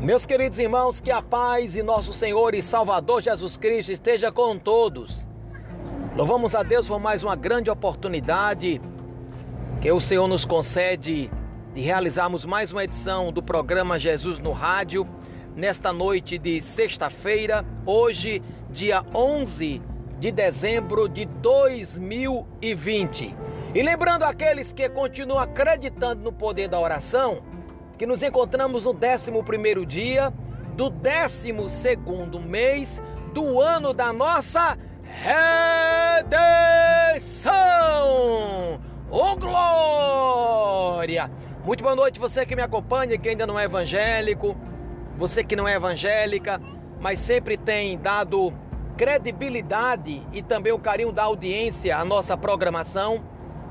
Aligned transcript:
Meus 0.00 0.24
queridos 0.24 0.58
irmãos, 0.58 0.98
que 0.98 1.10
a 1.10 1.20
paz 1.20 1.76
e 1.76 1.82
nosso 1.82 2.14
Senhor 2.14 2.54
e 2.54 2.62
Salvador 2.62 3.20
Jesus 3.20 3.58
Cristo 3.58 3.92
esteja 3.92 4.32
com 4.32 4.56
todos. 4.56 5.26
Louvamos 6.16 6.54
a 6.54 6.62
Deus 6.62 6.88
por 6.88 6.98
mais 6.98 7.22
uma 7.22 7.36
grande 7.36 7.68
oportunidade 7.68 8.80
que 9.78 9.92
o 9.92 10.00
Senhor 10.00 10.26
nos 10.26 10.46
concede 10.46 11.30
de 11.74 11.80
realizarmos 11.82 12.46
mais 12.46 12.72
uma 12.72 12.82
edição 12.82 13.30
do 13.30 13.42
programa 13.42 13.98
Jesus 13.98 14.38
no 14.38 14.52
Rádio, 14.52 15.06
nesta 15.54 15.92
noite 15.92 16.38
de 16.38 16.62
sexta-feira, 16.62 17.62
hoje, 17.84 18.42
dia 18.70 19.04
11 19.14 19.82
de 20.18 20.32
dezembro 20.32 21.10
de 21.10 21.26
2020. 21.26 23.36
E 23.74 23.82
lembrando 23.82 24.22
aqueles 24.22 24.72
que 24.72 24.88
continuam 24.88 25.38
acreditando 25.38 26.22
no 26.22 26.32
poder 26.32 26.68
da 26.68 26.80
oração, 26.80 27.42
que 28.00 28.06
nos 28.06 28.22
encontramos 28.22 28.86
no 28.86 28.92
11 28.92 29.84
dia 29.84 30.32
do 30.74 30.88
12 30.88 31.52
mês 32.48 32.98
do 33.34 33.60
ano 33.60 33.92
da 33.92 34.10
nossa 34.10 34.78
redenção. 35.04 36.40
Ô 39.10 39.36
glória! 39.36 41.30
Muito 41.62 41.82
boa 41.82 41.94
noite 41.94 42.18
você 42.18 42.46
que 42.46 42.56
me 42.56 42.62
acompanha, 42.62 43.18
que 43.18 43.28
ainda 43.28 43.46
não 43.46 43.60
é 43.60 43.64
evangélico, 43.64 44.56
você 45.14 45.44
que 45.44 45.54
não 45.54 45.68
é 45.68 45.74
evangélica, 45.74 46.58
mas 46.98 47.20
sempre 47.20 47.58
tem 47.58 47.98
dado 47.98 48.50
credibilidade 48.96 50.26
e 50.32 50.42
também 50.42 50.72
o 50.72 50.78
carinho 50.78 51.12
da 51.12 51.24
audiência 51.24 51.98
à 51.98 52.04
nossa 52.06 52.34
programação. 52.34 53.22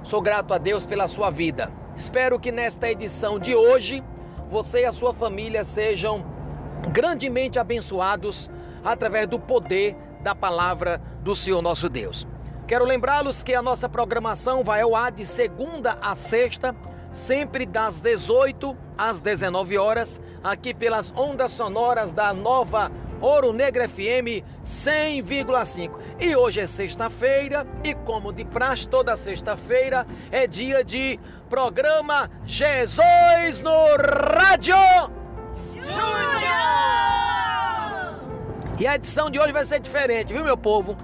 Sou 0.03 0.21
grato 0.21 0.53
a 0.53 0.59
Deus 0.59 0.85
pela 0.85 1.07
sua 1.07 1.31
vida. 1.31 1.71
Espero 1.95 2.39
que 2.39 2.51
nesta 2.51 2.87
edição 2.91 3.39
de 3.39 3.55
hoje 3.55 4.03
você 4.49 4.81
e 4.81 4.85
a 4.85 4.91
sua 4.91 5.13
família 5.13 5.63
sejam 5.63 6.25
grandemente 6.91 7.59
abençoados 7.59 8.49
através 8.83 9.27
do 9.27 9.39
poder 9.39 9.95
da 10.21 10.33
palavra 10.33 11.01
do 11.21 11.35
Senhor 11.35 11.61
nosso 11.61 11.87
Deus. 11.87 12.27
Quero 12.67 12.85
lembrá-los 12.85 13.43
que 13.43 13.53
a 13.53 13.61
nossa 13.61 13.87
programação 13.87 14.63
vai 14.63 14.81
ao 14.81 14.95
ar 14.95 15.11
de 15.11 15.25
segunda 15.25 15.97
a 16.01 16.15
sexta, 16.15 16.75
sempre 17.11 17.65
das 17.65 17.99
18 17.99 18.75
às 18.97 19.19
19 19.19 19.77
horas, 19.77 20.19
aqui 20.43 20.73
pelas 20.73 21.11
ondas 21.15 21.51
sonoras 21.51 22.11
da 22.11 22.33
nova 22.33 22.91
Ouro 23.21 23.51
Negro 23.51 23.87
FM 23.87 24.43
100,5. 24.65 25.99
E 26.19 26.35
hoje 26.35 26.61
é 26.61 26.67
sexta-feira 26.67 27.67
e 27.83 27.93
como 27.93 28.31
de 28.31 28.45
praxe 28.45 28.87
toda 28.87 29.15
sexta-feira 29.17 30.07
é 30.31 30.47
dia 30.47 30.83
de 30.83 31.19
programa 31.49 32.29
Jesus 32.45 33.61
no 33.61 33.97
Rádio. 33.97 34.75
E 38.79 38.87
a 38.87 38.95
edição 38.95 39.29
de 39.29 39.37
hoje 39.37 39.51
vai 39.51 39.65
ser 39.65 39.81
diferente, 39.81 40.31
viu 40.31 40.43
meu 40.43 40.55
povo? 40.55 40.95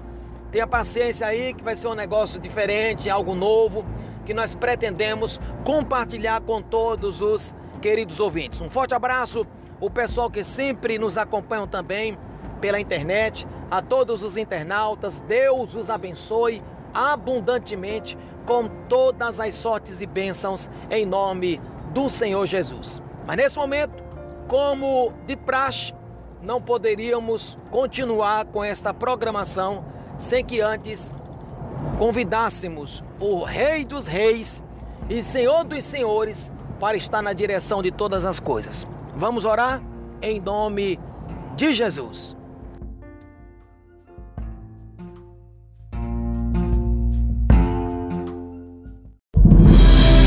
Tenha 0.50 0.66
paciência 0.66 1.26
aí 1.26 1.52
que 1.52 1.62
vai 1.62 1.76
ser 1.76 1.88
um 1.88 1.94
negócio 1.94 2.40
diferente, 2.40 3.10
algo 3.10 3.34
novo 3.34 3.84
que 4.24 4.32
nós 4.32 4.54
pretendemos 4.54 5.38
compartilhar 5.64 6.40
com 6.40 6.62
todos 6.62 7.20
os 7.20 7.54
queridos 7.82 8.18
ouvintes. 8.18 8.60
Um 8.60 8.70
forte 8.70 8.94
abraço 8.94 9.46
o 9.80 9.90
pessoal 9.90 10.30
que 10.30 10.42
sempre 10.42 10.98
nos 10.98 11.18
acompanham 11.18 11.66
também 11.66 12.18
pela 12.60 12.80
internet, 12.80 13.46
a 13.70 13.82
todos 13.82 14.22
os 14.22 14.36
internautas, 14.36 15.20
Deus 15.20 15.74
os 15.74 15.90
abençoe 15.90 16.62
abundantemente 16.94 18.16
com 18.46 18.68
todas 18.88 19.38
as 19.38 19.54
sortes 19.54 20.00
e 20.00 20.06
bênçãos 20.06 20.70
em 20.90 21.04
nome 21.04 21.60
do 21.92 22.08
Senhor 22.08 22.46
Jesus. 22.46 23.02
Mas 23.26 23.36
nesse 23.36 23.58
momento, 23.58 24.02
como 24.48 25.12
de 25.26 25.36
praxe, 25.36 25.92
não 26.40 26.62
poderíamos 26.62 27.58
continuar 27.70 28.46
com 28.46 28.62
esta 28.62 28.94
programação 28.94 29.84
sem 30.16 30.44
que 30.44 30.60
antes 30.60 31.12
convidássemos 31.98 33.02
o 33.18 33.42
Rei 33.42 33.84
dos 33.84 34.06
Reis 34.06 34.62
e 35.10 35.22
Senhor 35.22 35.64
dos 35.64 35.84
Senhores 35.84 36.52
para 36.78 36.96
estar 36.96 37.20
na 37.20 37.32
direção 37.32 37.82
de 37.82 37.90
todas 37.90 38.24
as 38.24 38.38
coisas. 38.38 38.86
Vamos 39.16 39.46
orar 39.46 39.82
em 40.20 40.38
nome 40.38 41.00
de 41.56 41.72
Jesus. 41.74 42.36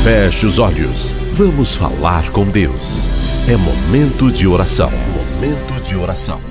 Feche 0.02 0.44
os 0.46 0.58
olhos. 0.58 1.12
Vamos 1.34 1.76
falar 1.76 2.32
com 2.32 2.44
Deus. 2.44 3.06
É 3.48 3.56
momento 3.56 4.30
de 4.32 4.48
oração. 4.48 4.90
Momento 4.90 5.80
de 5.84 5.94
oração. 5.94 6.49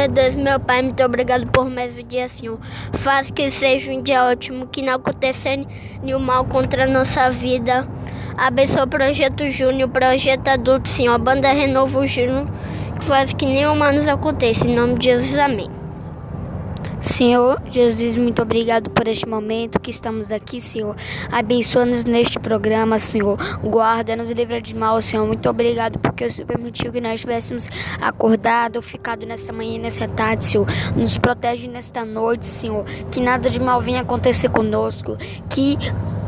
Meu 0.00 0.08
Deus, 0.08 0.34
meu 0.34 0.58
Pai, 0.58 0.80
muito 0.80 1.02
obrigado 1.02 1.46
por 1.48 1.68
mais 1.68 1.92
um 1.92 2.02
dia, 2.08 2.26
Senhor. 2.30 2.58
Faz 3.00 3.30
que 3.30 3.50
seja 3.50 3.92
um 3.92 4.00
dia 4.00 4.24
ótimo, 4.24 4.66
que 4.66 4.80
não 4.80 4.94
aconteça 4.94 5.50
nenhum 6.02 6.18
mal 6.18 6.42
contra 6.46 6.84
a 6.84 6.88
nossa 6.88 7.28
vida. 7.28 7.86
Abençoa 8.34 8.84
o 8.84 8.88
Projeto 8.88 9.50
Júnior, 9.50 9.90
Projeto 9.90 10.48
Adulto, 10.48 10.88
Senhor. 10.88 11.12
A 11.12 11.18
banda 11.18 11.52
Renovo 11.52 12.06
Júnior, 12.06 12.46
que 12.98 13.04
faz 13.04 13.34
que 13.34 13.44
nenhum 13.44 13.76
mal 13.76 13.92
nos 13.92 14.08
aconteça. 14.08 14.66
Em 14.66 14.74
nome 14.74 14.98
de 14.98 15.10
Jesus, 15.10 15.38
amém. 15.38 15.79
Senhor 17.00 17.60
Jesus, 17.70 18.16
muito 18.16 18.42
obrigado 18.42 18.90
por 18.90 19.08
este 19.08 19.26
momento 19.26 19.80
que 19.80 19.90
estamos 19.90 20.30
aqui, 20.30 20.60
Senhor. 20.60 20.94
Abençoa-nos 21.32 22.04
neste 22.04 22.38
programa, 22.38 22.98
Senhor. 22.98 23.38
Guarda-nos, 23.62 24.30
livra 24.30 24.60
de 24.60 24.74
mal, 24.74 25.00
Senhor. 25.00 25.26
Muito 25.26 25.48
obrigado 25.48 25.98
porque 25.98 26.26
o 26.26 26.30
Senhor 26.30 26.46
permitiu 26.46 26.92
que 26.92 27.00
nós 27.00 27.14
estivéssemos 27.14 27.68
acordado, 28.00 28.82
ficado 28.82 29.24
nessa 29.24 29.52
manhã 29.52 29.76
e 29.76 29.78
nessa 29.78 30.06
tarde, 30.08 30.44
Senhor. 30.44 30.66
Nos 30.94 31.16
protege 31.16 31.68
nesta 31.68 32.04
noite, 32.04 32.46
Senhor. 32.46 32.84
Que 33.10 33.20
nada 33.20 33.48
de 33.48 33.58
mal 33.58 33.80
venha 33.80 34.02
acontecer 34.02 34.50
conosco. 34.50 35.16
Que 35.48 35.78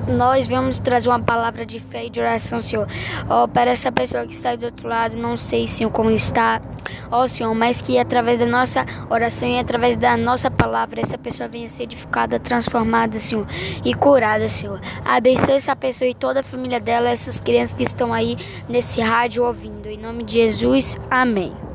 nós 0.09 0.49
vamos 0.49 0.79
trazer 0.79 1.09
uma 1.09 1.21
palavra 1.21 1.65
de 1.65 1.81
fé 1.81 2.07
e 2.07 2.11
de 2.11 2.21
oração, 2.21 2.61
Senhor. 2.61 2.87
Ó, 3.29 3.45
oh, 3.45 3.49
para 3.49 3.71
essa 3.71 3.91
pessoa 3.93 4.27
que 4.27 4.35
está 4.35 4.57
do 4.57 4.67
outro 4.67 4.89
lado, 4.89 5.17
não 5.17 5.37
sei, 5.37 5.69
Senhor, 5.69 5.91
como 5.91 6.11
está. 6.11 6.61
Ó, 7.11 7.25
oh, 7.25 7.29
Senhor, 7.29 7.55
mas 7.55 7.81
que 7.81 7.99
através 7.99 8.39
da 8.39 8.47
nossa 8.47 8.85
oração 9.09 9.49
e 9.49 9.59
através 9.59 9.97
da 9.97 10.17
nossa 10.17 10.51
palavra, 10.51 11.01
essa 11.01 11.17
pessoa 11.17 11.49
venha 11.49 11.69
ser 11.69 11.85
edificada, 11.85 12.39
transformada, 12.41 13.19
Senhor, 13.21 13.47
e 13.85 13.95
curada, 13.95 14.49
Senhor. 14.49 14.81
Abençoe 15.05 15.55
essa 15.55 15.77
pessoa 15.77 16.09
e 16.09 16.15
toda 16.15 16.41
a 16.41 16.45
família 16.45 16.81
dela, 16.81 17.11
essas 17.11 17.41
crianças 17.41 17.75
que 17.75 17.85
estão 17.85 18.13
aí 18.13 18.37
nesse 18.69 19.01
rádio 19.01 19.45
ouvindo. 19.45 19.89
Em 19.89 19.99
nome 19.99 20.25
de 20.25 20.35
Jesus, 20.35 20.99
amém. 21.11 21.72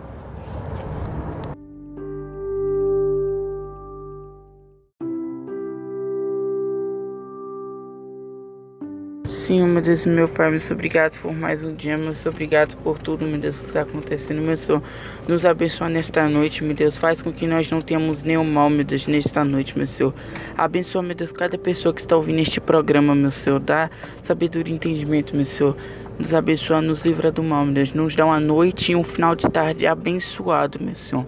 Senhor, 9.48 9.66
meu 9.66 9.82
Deus, 9.82 10.06
meu 10.06 10.28
Pai, 10.28 10.50
muito 10.50 10.74
obrigado 10.74 11.18
por 11.22 11.34
mais 11.34 11.64
um 11.64 11.74
dia, 11.74 11.98
muito 11.98 12.28
obrigado 12.28 12.76
por 12.84 13.00
tudo, 13.00 13.26
meu 13.26 13.40
Deus, 13.40 13.58
que 13.58 13.68
está 13.68 13.84
acontecendo, 13.84 14.42
meu 14.42 14.58
Senhor. 14.58 14.84
Nos 15.26 15.46
abençoa 15.46 15.88
nesta 15.88 16.28
noite, 16.28 16.62
meu 16.66 16.76
Deus. 16.76 16.98
Faz 16.98 17.22
com 17.22 17.32
que 17.32 17.48
nós 17.48 17.72
não 17.72 17.82
tenhamos 17.82 18.24
nenhum 18.24 18.44
mal, 18.44 18.70
meu 18.70 18.84
Deus, 18.84 19.08
nesta 19.08 19.46
noite, 19.46 19.78
meu 19.78 19.88
Senhor. 19.88 20.14
Abençoa, 20.58 21.02
meu 21.02 21.16
Deus, 21.16 21.32
cada 21.32 21.58
pessoa 21.58 21.94
que 21.94 22.02
está 22.02 22.18
ouvindo 22.18 22.42
este 22.42 22.60
programa, 22.60 23.16
meu 23.16 23.32
Senhor. 23.32 23.62
Dá 23.62 23.90
sabedoria 24.22 24.74
e 24.74 24.76
entendimento, 24.76 25.34
meu 25.34 25.46
Senhor. 25.46 25.78
Nos 26.20 26.34
abençoa, 26.34 26.82
nos 26.82 27.02
livra 27.04 27.32
do 27.32 27.44
mal, 27.44 27.66
meu 27.66 27.74
Deus. 27.74 27.94
Nos 27.94 28.16
dá 28.16 28.26
uma 28.26 28.40
noite 28.40 28.92
e 28.92 28.96
um 28.96 29.04
final 29.04 29.36
de 29.36 29.50
tarde 29.50 29.86
abençoado, 29.86 30.80
meu 30.82 30.96
Senhor 30.96 31.26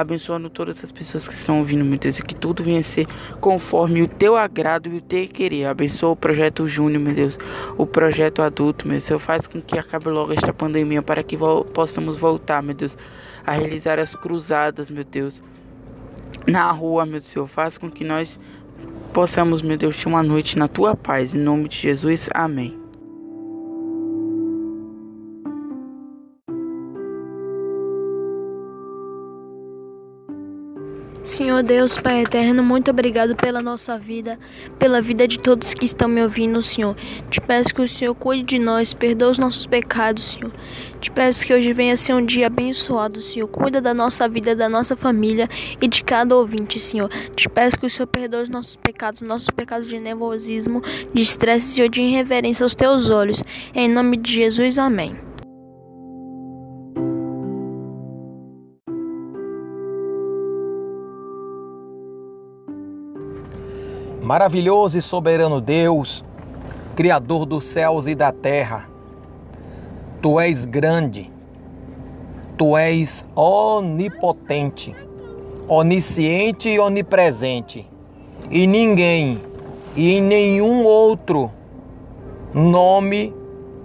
abençoando 0.00 0.50
todas 0.50 0.82
as 0.82 0.90
pessoas 0.90 1.28
que 1.28 1.34
estão 1.34 1.60
ouvindo, 1.60 1.84
meu 1.84 1.98
Deus, 1.98 2.18
e 2.18 2.22
que 2.22 2.34
tudo 2.34 2.64
venha 2.64 2.82
ser 2.82 3.06
conforme 3.40 4.02
o 4.02 4.08
teu 4.08 4.36
agrado 4.36 4.88
e 4.88 4.98
o 4.98 5.00
teu 5.00 5.26
querer. 5.28 5.66
Abençoa 5.66 6.10
o 6.10 6.16
projeto 6.16 6.66
Júnior, 6.66 7.00
meu 7.00 7.14
Deus, 7.14 7.38
o 7.76 7.86
projeto 7.86 8.42
adulto, 8.42 8.88
meu 8.88 8.98
Deus, 9.00 9.22
faz 9.22 9.46
com 9.46 9.60
que 9.60 9.78
acabe 9.78 10.08
logo 10.08 10.32
esta 10.32 10.52
pandemia 10.52 11.02
para 11.02 11.22
que 11.22 11.36
vo 11.36 11.64
possamos 11.64 12.16
voltar, 12.16 12.62
meu 12.62 12.74
Deus, 12.74 12.98
a 13.46 13.52
realizar 13.52 13.98
as 13.98 14.14
cruzadas, 14.14 14.90
meu 14.90 15.04
Deus, 15.04 15.42
na 16.46 16.70
rua, 16.72 17.06
meu 17.06 17.20
Senhor, 17.20 17.46
faz 17.46 17.78
com 17.78 17.90
que 17.90 18.04
nós 18.04 18.38
possamos, 19.12 19.62
meu 19.62 19.76
Deus, 19.76 19.96
ter 19.96 20.08
uma 20.08 20.22
noite 20.22 20.58
na 20.58 20.66
tua 20.66 20.96
paz, 20.96 21.34
em 21.34 21.38
nome 21.38 21.68
de 21.68 21.76
Jesus, 21.76 22.28
amém. 22.34 22.83
Senhor 31.24 31.62
Deus, 31.62 31.98
Pai 31.98 32.20
eterno, 32.20 32.62
muito 32.62 32.90
obrigado 32.90 33.34
pela 33.34 33.62
nossa 33.62 33.96
vida, 33.96 34.38
pela 34.78 35.00
vida 35.00 35.26
de 35.26 35.38
todos 35.38 35.72
que 35.72 35.86
estão 35.86 36.06
me 36.06 36.22
ouvindo, 36.22 36.60
Senhor. 36.60 36.94
Te 37.30 37.40
peço 37.40 37.74
que 37.74 37.80
o 37.80 37.88
Senhor 37.88 38.14
cuide 38.14 38.44
de 38.44 38.58
nós, 38.58 38.92
perdoa 38.92 39.30
os 39.30 39.38
nossos 39.38 39.66
pecados, 39.66 40.32
Senhor. 40.32 40.52
Te 41.00 41.10
peço 41.10 41.42
que 41.46 41.54
hoje 41.54 41.72
venha 41.72 41.96
ser 41.96 42.12
um 42.12 42.22
dia 42.22 42.48
abençoado, 42.48 43.22
Senhor. 43.22 43.48
Cuida 43.48 43.80
da 43.80 43.94
nossa 43.94 44.28
vida, 44.28 44.54
da 44.54 44.68
nossa 44.68 44.94
família 44.94 45.48
e 45.80 45.88
de 45.88 46.04
cada 46.04 46.36
ouvinte, 46.36 46.78
Senhor. 46.78 47.08
Te 47.34 47.48
peço 47.48 47.78
que 47.78 47.86
o 47.86 47.90
Senhor 47.90 48.06
perdoe 48.06 48.42
os 48.42 48.50
nossos 48.50 48.76
pecados, 48.76 49.22
nossos 49.22 49.48
pecados 49.48 49.88
de 49.88 49.98
nervosismo, 49.98 50.82
de 51.14 51.22
estresse 51.22 51.80
e 51.80 51.88
de 51.88 52.02
irreverência 52.02 52.64
aos 52.64 52.74
teus 52.74 53.08
olhos. 53.08 53.42
Em 53.74 53.88
nome 53.88 54.18
de 54.18 54.30
Jesus, 54.30 54.76
amém. 54.76 55.33
Maravilhoso 64.24 64.96
e 64.96 65.02
soberano 65.02 65.60
Deus, 65.60 66.24
Criador 66.96 67.44
dos 67.44 67.66
céus 67.66 68.06
e 68.06 68.14
da 68.14 68.32
terra, 68.32 68.88
Tu 70.22 70.40
és 70.40 70.64
grande, 70.64 71.30
Tu 72.56 72.74
és 72.74 73.26
onipotente, 73.36 74.96
onisciente 75.68 76.70
e 76.70 76.80
onipresente, 76.80 77.86
e 78.50 78.66
ninguém 78.66 79.42
e 79.94 80.22
nenhum 80.22 80.84
outro 80.84 81.50
nome 82.54 83.30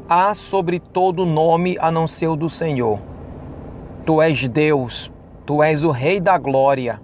há 0.08 0.34
sobre 0.34 0.80
todo 0.80 1.26
nome 1.26 1.76
a 1.82 1.92
não 1.92 2.08
ser 2.08 2.28
o 2.28 2.38
do 2.38 2.50
Senhor. 2.50 3.02
Tu 4.06 4.22
és 4.22 4.48
Deus, 4.48 5.12
Tu 5.46 5.62
és 5.62 5.84
o 5.84 5.92
Rei 5.92 6.22
da 6.22 6.38
Glória 6.38 7.02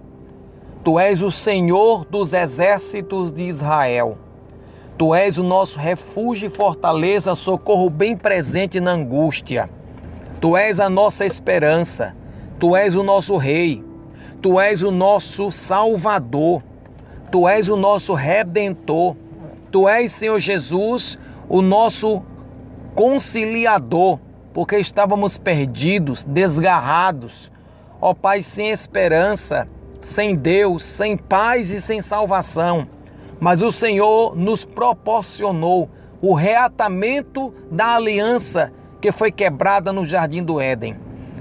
Tu 0.85 0.99
és 0.99 1.19
o 1.23 1.31
Senhor 1.31 2.05
dos 2.05 2.31
exércitos 2.31 3.33
de 3.33 3.45
Israel. 3.45 4.19
Tu 4.95 5.15
és 5.15 5.39
o 5.39 5.43
nosso 5.43 5.79
refúgio 5.79 6.45
e 6.45 6.49
fortaleza, 6.51 7.33
socorro 7.33 7.89
bem 7.89 8.15
presente 8.15 8.79
na 8.79 8.91
angústia. 8.91 9.67
Tu 10.39 10.55
és 10.55 10.79
a 10.79 10.87
nossa 10.87 11.25
esperança. 11.25 12.15
Tu 12.59 12.75
és 12.75 12.93
o 12.93 13.01
nosso 13.01 13.35
Rei. 13.35 13.83
Tu 14.43 14.61
és 14.61 14.83
o 14.83 14.91
nosso 14.91 15.51
Salvador. 15.51 16.61
Tu 17.31 17.49
és 17.49 17.67
o 17.67 17.75
nosso 17.75 18.13
Redentor. 18.13 19.15
Tu 19.71 19.89
és, 19.89 20.11
Senhor 20.11 20.39
Jesus, 20.39 21.17
o 21.49 21.63
nosso 21.63 22.21
conciliador, 22.93 24.19
porque 24.53 24.77
estávamos 24.77 25.35
perdidos, 25.35 26.23
desgarrados. 26.25 27.51
Ó 27.99 28.13
Pai, 28.13 28.43
sem 28.43 28.69
esperança 28.69 29.67
sem 30.05 30.35
Deus, 30.35 30.85
sem 30.85 31.17
paz 31.17 31.71
e 31.71 31.81
sem 31.81 31.99
salvação. 31.99 32.87
Mas 33.39 33.63
o 33.63 33.71
Senhor 33.71 34.35
nos 34.35 34.63
proporcionou 34.63 35.89
o 36.21 36.35
reatamento 36.35 37.51
da 37.71 37.95
aliança 37.95 38.71
que 39.01 39.11
foi 39.11 39.31
quebrada 39.31 39.91
no 39.91 40.05
jardim 40.05 40.43
do 40.43 40.61
Éden. 40.61 40.95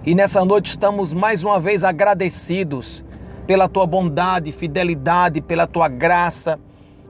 E 0.06 0.14
nessa 0.14 0.42
noite 0.46 0.70
estamos 0.70 1.12
mais 1.12 1.44
uma 1.44 1.60
vez 1.60 1.84
agradecidos 1.84 3.04
pela 3.46 3.68
tua 3.68 3.86
bondade, 3.86 4.50
fidelidade, 4.50 5.42
pela 5.42 5.66
tua 5.66 5.86
graça, 5.86 6.58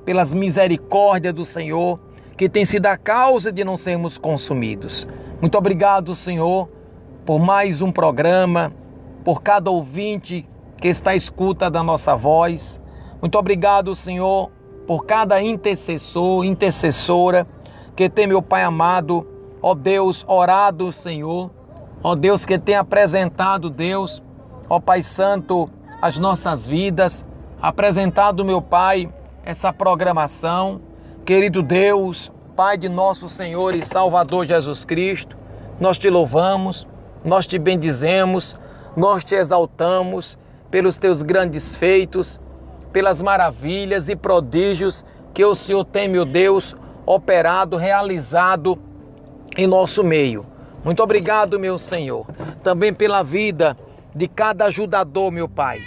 pelas 0.05 0.35
misericórdias 0.35 1.33
do 1.33 1.45
Senhor, 1.45 2.01
que 2.37 2.49
tem 2.49 2.65
sido 2.65 2.87
a 2.87 2.97
causa 2.97 3.53
de 3.53 3.63
não 3.63 3.77
sermos 3.77 4.19
consumidos. 4.19 5.07
Muito 5.41 5.57
obrigado, 5.57 6.17
Senhor, 6.17 6.69
por 7.25 7.39
mais 7.39 7.81
um 7.81 7.93
programa, 7.93 8.73
por 9.25 9.41
cada 9.41 9.71
ouvinte 9.71 10.45
que 10.85 10.89
está 10.89 11.13
à 11.13 11.17
escuta 11.17 11.71
da 11.71 11.83
nossa 11.83 12.15
voz. 12.15 12.79
Muito 13.19 13.39
obrigado, 13.39 13.95
Senhor, 13.95 14.51
por 14.87 15.07
cada 15.07 15.41
intercessor, 15.41 16.45
intercessora 16.45 17.47
que 17.97 18.07
tem, 18.07 18.27
meu 18.27 18.43
Pai 18.43 18.65
amado, 18.65 19.27
ó 19.63 19.75
Deus, 19.75 20.27
orado, 20.29 20.93
Senhor, 20.93 21.51
ó 22.03 22.15
Deus, 22.15 22.45
que 22.45 22.59
tem 22.59 22.75
apresentado, 22.75 23.71
Deus, 23.71 24.23
ó 24.69 24.79
Pai 24.79 25.03
Santo, 25.03 25.71
as 26.03 26.19
nossas 26.19 26.67
vidas, 26.67 27.25
apresentado, 27.63 28.45
meu 28.45 28.61
Pai, 28.61 29.11
essa 29.43 29.73
programação. 29.73 30.83
Querido 31.25 31.63
Deus, 31.63 32.31
Pai 32.55 32.77
de 32.77 32.91
nosso 32.91 33.27
Senhor 33.27 33.75
e 33.75 33.83
Salvador 33.87 34.45
Jesus 34.45 34.85
Cristo, 34.85 35.35
nós 35.81 35.97
te 35.97 36.11
louvamos, 36.11 36.87
nós 37.25 37.47
te 37.47 37.59
bendizemos, 37.59 38.55
nós 38.95 39.25
te 39.25 39.35
exaltamos 39.35 40.37
pelos 40.75 40.97
teus 40.97 41.23
grandes 41.23 41.77
feitos, 41.77 42.41
pelas 42.93 43.23
maravilhas 43.23 44.09
e 44.09 44.17
prodígios 44.17 45.05
que 45.33 45.45
o 45.45 45.55
Senhor 45.55 45.85
tem, 45.85 46.09
meu 46.09 46.25
Deus, 46.25 46.75
operado, 47.07 47.77
realizado 47.77 48.77
em 49.57 49.69
nosso 49.69 50.03
meio. 50.03 50.45
Muito 50.83 51.01
obrigado, 51.01 51.61
meu 51.61 51.79
Senhor, 51.79 52.27
também 52.65 52.93
pela 52.93 53.23
vida 53.23 53.79
de 54.13 54.27
cada 54.27 54.65
ajudador, 54.65 55.31
meu 55.31 55.49
Pai, 55.49 55.81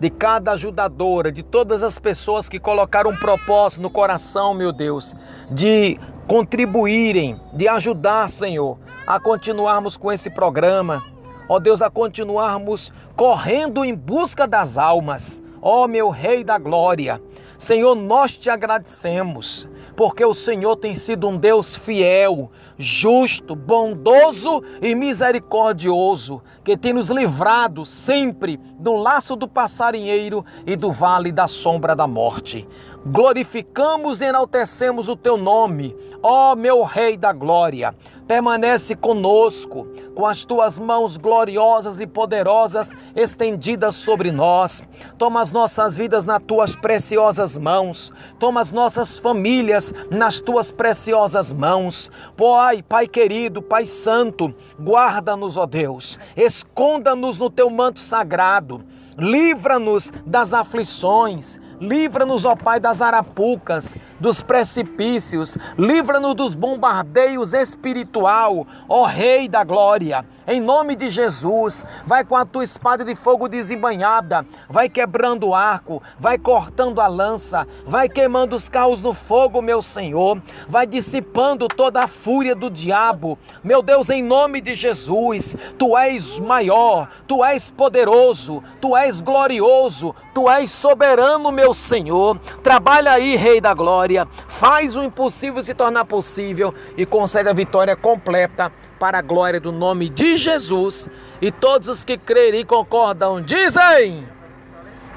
de 0.00 0.10
cada 0.10 0.50
ajudadora, 0.50 1.30
de 1.30 1.44
todas 1.44 1.84
as 1.84 1.96
pessoas 2.00 2.48
que 2.48 2.58
colocaram 2.58 3.12
um 3.12 3.16
propósito 3.16 3.82
no 3.82 3.88
coração, 3.88 4.52
meu 4.52 4.72
Deus, 4.72 5.14
de 5.48 5.96
contribuírem, 6.26 7.40
de 7.52 7.68
ajudar, 7.68 8.28
Senhor, 8.28 8.78
a 9.06 9.20
continuarmos 9.20 9.96
com 9.96 10.10
esse 10.10 10.28
programa 10.28 11.04
ó 11.48 11.58
Deus, 11.58 11.80
a 11.80 11.88
continuarmos 11.88 12.92
correndo 13.16 13.84
em 13.84 13.94
busca 13.94 14.46
das 14.46 14.76
almas, 14.76 15.42
ó 15.62 15.88
meu 15.88 16.10
Rei 16.10 16.44
da 16.44 16.58
Glória. 16.58 17.20
Senhor, 17.56 17.96
nós 17.96 18.38
te 18.38 18.48
agradecemos, 18.48 19.66
porque 19.96 20.24
o 20.24 20.32
Senhor 20.32 20.76
tem 20.76 20.94
sido 20.94 21.26
um 21.26 21.36
Deus 21.36 21.74
fiel, 21.74 22.52
justo, 22.78 23.56
bondoso 23.56 24.62
e 24.80 24.94
misericordioso, 24.94 26.40
que 26.62 26.76
tem 26.76 26.92
nos 26.92 27.10
livrado 27.10 27.84
sempre 27.84 28.60
do 28.78 28.94
laço 28.94 29.34
do 29.34 29.48
passarinheiro 29.48 30.44
e 30.64 30.76
do 30.76 30.92
vale 30.92 31.32
da 31.32 31.48
sombra 31.48 31.96
da 31.96 32.06
morte. 32.06 32.68
Glorificamos 33.06 34.20
e 34.20 34.26
enaltecemos 34.26 35.08
o 35.08 35.16
teu 35.16 35.36
nome, 35.36 35.96
ó 36.22 36.54
meu 36.54 36.84
Rei 36.84 37.16
da 37.16 37.32
Glória 37.32 37.92
permanece 38.28 38.94
conosco, 38.94 39.88
com 40.14 40.26
as 40.26 40.44
tuas 40.44 40.78
mãos 40.78 41.16
gloriosas 41.16 41.98
e 41.98 42.06
poderosas 42.06 42.90
estendidas 43.16 43.96
sobre 43.96 44.30
nós. 44.30 44.82
Toma 45.16 45.40
as 45.40 45.50
nossas 45.50 45.96
vidas 45.96 46.26
nas 46.26 46.42
tuas 46.46 46.76
preciosas 46.76 47.56
mãos, 47.56 48.12
toma 48.38 48.60
as 48.60 48.70
nossas 48.70 49.18
famílias 49.18 49.92
nas 50.10 50.38
tuas 50.40 50.70
preciosas 50.70 51.50
mãos. 51.50 52.10
Pai, 52.36 52.82
Pai 52.82 53.08
querido, 53.08 53.62
Pai 53.62 53.86
santo, 53.86 54.54
guarda-nos, 54.78 55.56
ó 55.56 55.64
Deus, 55.64 56.18
esconda-nos 56.36 57.38
no 57.38 57.48
teu 57.48 57.70
manto 57.70 57.98
sagrado, 57.98 58.84
livra-nos 59.16 60.12
das 60.26 60.52
aflições. 60.52 61.58
Livra-nos, 61.80 62.44
ó 62.44 62.56
Pai, 62.56 62.80
das 62.80 63.00
arapucas, 63.00 63.94
dos 64.18 64.42
precipícios, 64.42 65.56
livra-nos 65.76 66.34
dos 66.34 66.54
bombardeios 66.54 67.52
espiritual, 67.52 68.66
ó 68.88 69.04
Rei 69.04 69.48
da 69.48 69.64
Glória. 69.64 70.24
Em 70.50 70.60
nome 70.60 70.96
de 70.96 71.10
Jesus, 71.10 71.84
vai 72.06 72.24
com 72.24 72.34
a 72.34 72.46
tua 72.46 72.64
espada 72.64 73.04
de 73.04 73.14
fogo 73.14 73.48
desembanhada, 73.48 74.46
vai 74.66 74.88
quebrando 74.88 75.48
o 75.48 75.54
arco, 75.54 76.02
vai 76.18 76.38
cortando 76.38 77.02
a 77.02 77.06
lança, 77.06 77.68
vai 77.84 78.08
queimando 78.08 78.56
os 78.56 78.66
carros 78.66 79.02
no 79.02 79.12
fogo, 79.12 79.60
meu 79.60 79.82
Senhor, 79.82 80.40
vai 80.66 80.86
dissipando 80.86 81.68
toda 81.68 82.02
a 82.02 82.08
fúria 82.08 82.54
do 82.54 82.70
diabo. 82.70 83.38
Meu 83.62 83.82
Deus, 83.82 84.08
em 84.08 84.22
nome 84.22 84.62
de 84.62 84.74
Jesus, 84.74 85.54
tu 85.76 85.94
és 85.98 86.38
maior, 86.38 87.10
tu 87.26 87.44
és 87.44 87.70
poderoso, 87.70 88.64
tu 88.80 88.96
és 88.96 89.20
glorioso, 89.20 90.14
tu 90.32 90.48
és 90.48 90.70
soberano, 90.70 91.52
meu 91.52 91.74
Senhor. 91.74 92.38
Trabalha 92.62 93.12
aí, 93.12 93.36
Rei 93.36 93.60
da 93.60 93.74
Glória, 93.74 94.07
faz 94.48 94.96
o 94.96 95.02
impossível 95.02 95.62
se 95.62 95.74
tornar 95.74 96.04
possível 96.04 96.74
e 96.96 97.04
concede 97.04 97.48
a 97.48 97.52
vitória 97.52 97.96
completa 97.96 98.72
para 98.98 99.18
a 99.18 99.22
glória 99.22 99.60
do 99.60 99.72
nome 99.72 100.08
de 100.08 100.36
Jesus. 100.36 101.08
E 101.40 101.50
todos 101.50 101.88
os 101.88 102.04
que 102.04 102.16
crerem 102.18 102.60
e 102.60 102.64
concordam 102.64 103.40
dizem: 103.40 104.26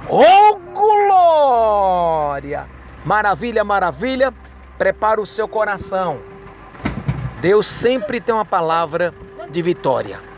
Oh 0.09 0.57
glória! 0.73 2.67
Maravilha, 3.05 3.63
maravilha. 3.63 4.33
Prepara 4.77 5.21
o 5.21 5.25
seu 5.25 5.47
coração. 5.47 6.19
Deus 7.41 7.65
sempre 7.65 8.21
tem 8.21 8.33
uma 8.33 8.45
palavra 8.45 9.13
de 9.49 9.61
vitória. 9.61 10.30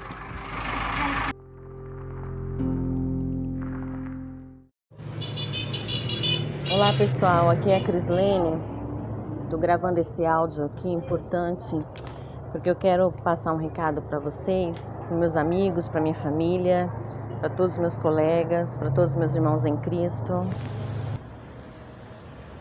Olá 6.84 6.92
pessoal, 6.92 7.50
aqui 7.50 7.72
é 7.72 7.78
a 7.78 7.82
Crislene. 7.82 8.62
Estou 9.46 9.58
gravando 9.58 10.02
esse 10.02 10.26
áudio 10.26 10.66
aqui 10.66 10.92
importante 10.92 11.82
porque 12.52 12.70
eu 12.70 12.76
quero 12.76 13.10
passar 13.24 13.54
um 13.54 13.58
recado 13.58 14.02
para 14.02 14.20
vocês, 14.20 14.78
para 15.08 15.16
meus 15.16 15.38
amigos, 15.38 15.88
para 15.88 16.02
minha 16.02 16.14
família, 16.16 16.92
para 17.40 17.50
todos 17.50 17.76
os 17.76 17.80
meus 17.80 17.96
colegas, 17.96 18.76
para 18.76 18.92
todos 18.92 19.12
os 19.12 19.16
meus 19.16 19.34
irmãos 19.34 19.64
em 19.64 19.78
Cristo. 19.78 20.46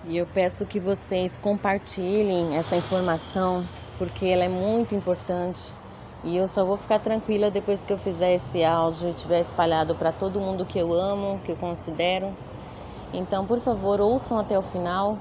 E 0.05 0.17
eu 0.17 0.27
peço 0.33 0.67
que 0.67 0.79
vocês 0.79 1.37
compartilhem 1.37 2.57
essa 2.57 2.77
informação, 2.77 3.65
porque 3.99 4.27
ela 4.27 4.45
é 4.45 4.49
muito 4.49 4.95
importante. 4.95 5.75
E 6.23 6.37
eu 6.37 6.47
só 6.47 6.65
vou 6.65 6.77
ficar 6.77 7.01
tranquila 7.01 7.51
depois 7.51 7.83
que 7.83 7.93
eu 7.93 7.99
fizer 7.99 8.35
esse 8.35 8.63
áudio 8.63 9.11
e 9.11 9.15
tiver 9.15 9.41
espalhado 9.41 9.97
para 9.97 10.13
todo 10.13 10.39
mundo 10.39 10.65
que 10.65 10.79
eu 10.79 10.95
amo, 10.95 11.41
que 11.45 11.51
eu 11.51 11.57
considero. 11.57 12.33
Então, 13.13 13.47
por 13.47 13.61
favor, 13.61 14.01
ouçam 14.01 14.39
até 14.39 14.59
o 14.59 14.63
final. 14.63 15.19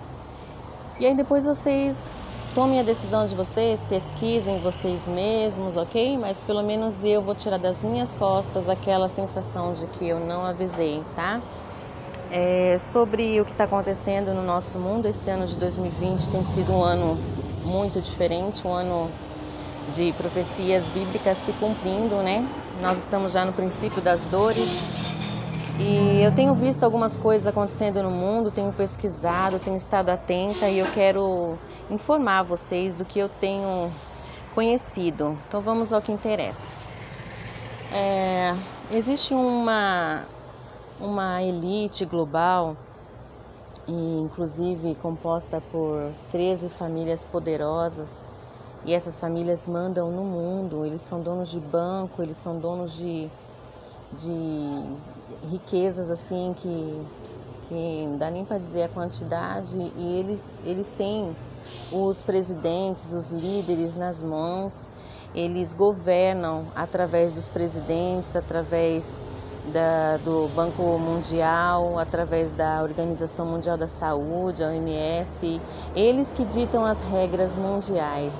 E 1.00 1.06
aí 1.06 1.16
depois 1.16 1.46
vocês 1.46 2.14
tomem 2.54 2.80
a 2.80 2.84
decisão 2.84 3.26
de 3.26 3.36
vocês, 3.36 3.84
pesquisem 3.84 4.60
vocês 4.60 5.08
mesmos, 5.08 5.78
ok? 5.78 6.18
Mas 6.18 6.40
pelo 6.40 6.62
menos 6.64 7.04
eu 7.04 7.22
vou 7.22 7.34
tirar 7.34 7.58
das 7.58 7.82
minhas 7.84 8.14
costas 8.14 8.70
aquela 8.70 9.08
sensação 9.08 9.74
de 9.74 9.88
que 9.88 10.08
eu 10.08 10.20
não 10.20 10.46
avisei, 10.46 11.04
tá? 11.16 11.42
É, 12.32 12.78
sobre 12.80 13.42
o 13.42 13.46
que 13.46 13.52
está 13.52 13.66
acontecendo 13.66 14.34
no 14.34 14.44
nosso 14.44 14.80
mundo, 14.80 15.06
esse 15.06 15.30
ano 15.30 15.46
de 15.46 15.58
2020 15.58 16.30
tem 16.30 16.44
sido 16.44 16.72
um 16.72 16.82
ano 16.82 17.18
muito 17.66 18.00
diferente, 18.00 18.66
um 18.66 18.74
ano 18.74 19.10
de 19.90 20.14
profecias 20.14 20.90
bíblicas 20.90 21.38
se 21.40 21.52
cumprindo, 21.54 22.16
né? 22.18 22.48
Nós 22.82 23.00
estamos 23.00 23.34
já 23.34 23.44
no 23.44 23.52
princípio 23.52 24.02
das 24.02 24.28
dores 24.28 25.01
e 25.82 26.22
eu 26.22 26.32
tenho 26.32 26.54
visto 26.54 26.84
algumas 26.84 27.16
coisas 27.16 27.48
acontecendo 27.48 28.04
no 28.04 28.12
mundo, 28.12 28.52
tenho 28.52 28.72
pesquisado, 28.72 29.60
tenho 29.60 29.76
estado 29.76 30.10
atenta 30.10 30.70
e 30.70 30.78
eu 30.78 30.86
quero 30.94 31.58
informar 31.90 32.44
vocês 32.44 32.96
do 32.96 33.06
que 33.06 33.20
eu 33.20 33.28
tenho 33.28 33.92
conhecido. 34.54 35.38
Então 35.48 35.62
vamos 35.62 35.92
ao 35.92 36.02
que 36.02 36.12
interessa. 36.12 36.72
É, 37.92 38.56
existe 38.92 39.34
uma 39.34 40.24
uma 41.02 41.42
elite 41.42 42.06
global, 42.06 42.78
e 43.88 44.20
inclusive 44.20 44.96
composta 44.96 45.60
por 45.72 46.14
13 46.30 46.70
famílias 46.70 47.24
poderosas, 47.26 48.24
e 48.86 48.94
essas 48.94 49.20
famílias 49.20 49.68
mandam 49.68 50.12
no 50.12 50.24
mundo, 50.24 50.86
eles 50.86 51.02
são 51.02 51.22
donos 51.22 51.50
de 51.50 51.60
banco, 51.60 52.22
eles 52.22 52.38
são 52.38 52.60
donos 52.60 52.94
de, 52.94 53.30
de 54.14 55.48
riquezas 55.50 56.10
assim 56.10 56.54
que, 56.58 57.02
que 57.68 58.06
não 58.08 58.18
dá 58.18 58.30
nem 58.30 58.46
para 58.46 58.58
dizer 58.58 58.84
a 58.84 58.90
quantidade, 58.90 59.78
e 59.98 60.20
eles, 60.20 60.52
eles 60.64 60.90
têm 60.90 61.36
os 61.92 62.22
presidentes, 62.22 63.14
os 63.14 63.32
líderes 63.32 63.96
nas 63.96 64.22
mãos, 64.22 64.88
eles 65.34 65.74
governam 65.74 66.66
através 66.76 67.34
dos 67.34 67.48
presidentes, 67.48 68.36
através 68.36 69.16
da, 69.72 70.18
do 70.18 70.50
Banco 70.56 70.82
Mundial, 70.98 72.00
através 72.00 72.52
da 72.52 72.82
Organização 72.82 73.46
Mundial 73.46 73.78
da 73.78 73.88
Saúde, 73.88 74.64
a 74.64 74.68
OMS, 74.68 75.62
eles 75.96 76.32
que 76.32 76.44
ditam 76.46 76.86
as 76.86 77.00
regras 77.02 77.56
mundiais. 77.56 78.34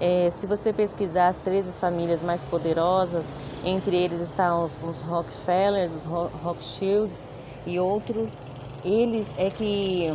É, 0.00 0.30
se 0.30 0.46
você 0.46 0.72
pesquisar 0.72 1.28
as 1.28 1.38
13 1.38 1.78
famílias 1.78 2.22
mais 2.22 2.42
poderosas, 2.42 3.30
entre 3.64 3.96
eles 3.96 4.20
estão 4.20 4.64
os, 4.64 4.78
os 4.82 5.00
Rockefellers, 5.00 5.92
os 5.92 6.04
Rothschilds 6.04 7.28
e 7.66 7.78
outros, 7.78 8.46
eles 8.84 9.26
é 9.36 9.50
que 9.50 10.10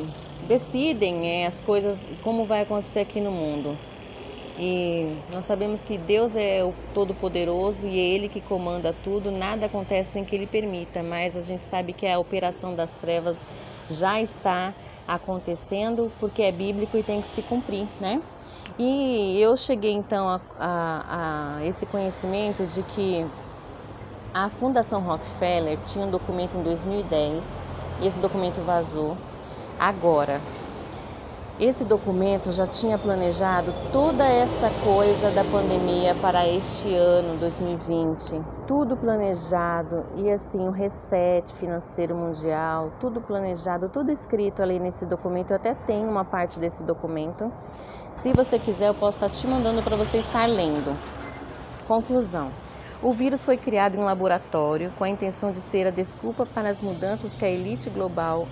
decidem 0.48 1.44
é, 1.44 1.48
as 1.48 1.60
coisas, 1.60 2.06
como 2.22 2.46
vai 2.46 2.62
acontecer 2.62 3.00
aqui 3.00 3.22
no 3.22 3.32
mundo. 3.32 3.78
E 4.60 5.06
nós 5.32 5.46
sabemos 5.46 5.84
que 5.84 6.00
Deus 6.00 6.36
é 6.36 6.64
o 6.64 6.74
Todo-Poderoso 6.94 7.88
e 7.88 8.00
é 8.00 8.16
Ele 8.16 8.28
que 8.28 8.42
comanda 8.42 8.92
tudo, 9.04 9.32
nada 9.32 9.68
acontece 9.68 10.14
sem 10.14 10.26
que 10.26 10.36
Ele 10.36 10.48
permita, 10.48 11.04
mas 11.04 11.36
a 11.36 11.42
gente 11.42 11.64
sabe 11.64 11.94
que 11.94 12.08
a 12.08 12.18
operação 12.18 12.74
das 12.74 12.96
trevas 12.96 13.46
já 13.92 14.20
está 14.20 14.74
acontecendo 15.08 16.12
porque 16.20 16.42
é 16.42 16.52
bíblico 16.52 16.98
e 16.98 17.04
tem 17.04 17.22
que 17.22 17.28
se 17.28 17.44
cumprir, 17.44 17.88
né? 18.00 18.20
E 18.78 19.40
eu 19.42 19.56
cheguei 19.56 19.94
então 19.94 20.28
a, 20.28 20.42
a, 20.60 21.56
a 21.58 21.66
esse 21.66 21.86
conhecimento 21.86 22.66
de 22.68 22.84
que 22.84 23.26
a 24.34 24.50
Fundação 24.50 25.02
Rockefeller 25.02 25.80
tinha 25.86 26.06
um 26.06 26.12
documento 26.12 26.56
em 26.58 26.62
2010 26.62 27.64
e 28.02 28.08
esse 28.08 28.20
documento 28.20 28.62
vazou 28.62 29.18
agora. 29.80 30.40
Esse 31.60 31.84
documento 31.84 32.52
já 32.52 32.68
tinha 32.68 33.00
planejado 33.00 33.74
toda 33.92 34.24
essa 34.24 34.70
coisa 34.84 35.32
da 35.32 35.44
pandemia 35.44 36.14
para 36.22 36.48
este 36.48 36.94
ano 36.94 37.36
2020, 37.40 38.44
tudo 38.68 38.96
planejado 38.96 40.06
e 40.18 40.30
assim 40.30 40.68
o 40.68 40.70
reset 40.70 41.52
financeiro 41.56 42.16
mundial, 42.16 42.92
tudo 43.00 43.20
planejado, 43.22 43.90
tudo 43.90 44.12
escrito 44.12 44.62
ali 44.62 44.78
nesse 44.78 45.04
documento. 45.04 45.50
Eu 45.50 45.56
até 45.56 45.74
tenho 45.74 46.08
uma 46.08 46.24
parte 46.24 46.60
desse 46.60 46.84
documento. 46.84 47.52
Se 48.24 48.34
você 48.34 48.58
quiser, 48.58 48.88
eu 48.88 48.96
posso 48.96 49.18
estar 49.18 49.30
te 49.30 49.46
mandando 49.48 49.84
para 49.84 49.96
você 49.96 50.18
estar 50.18 50.48
lendo. 50.48 51.00
Conclusão. 51.88 52.52
O 53.00 53.14
vírus 53.14 53.46
foi 53.46 53.58
criado 53.58 53.96
em 53.96 54.00
um 54.00 54.06
laboratório 54.06 54.92
com 54.98 55.04
a 55.04 55.10
intenção 55.10 55.52
de 55.52 55.62
ser 55.62 55.86
a 55.86 55.92
desculpa 55.92 56.44
para 56.44 56.70
as 56.70 56.82
mudanças 56.82 57.36
que 57.36 57.46
a 57.46 57.50
elite 57.50 57.92
global 57.92 58.48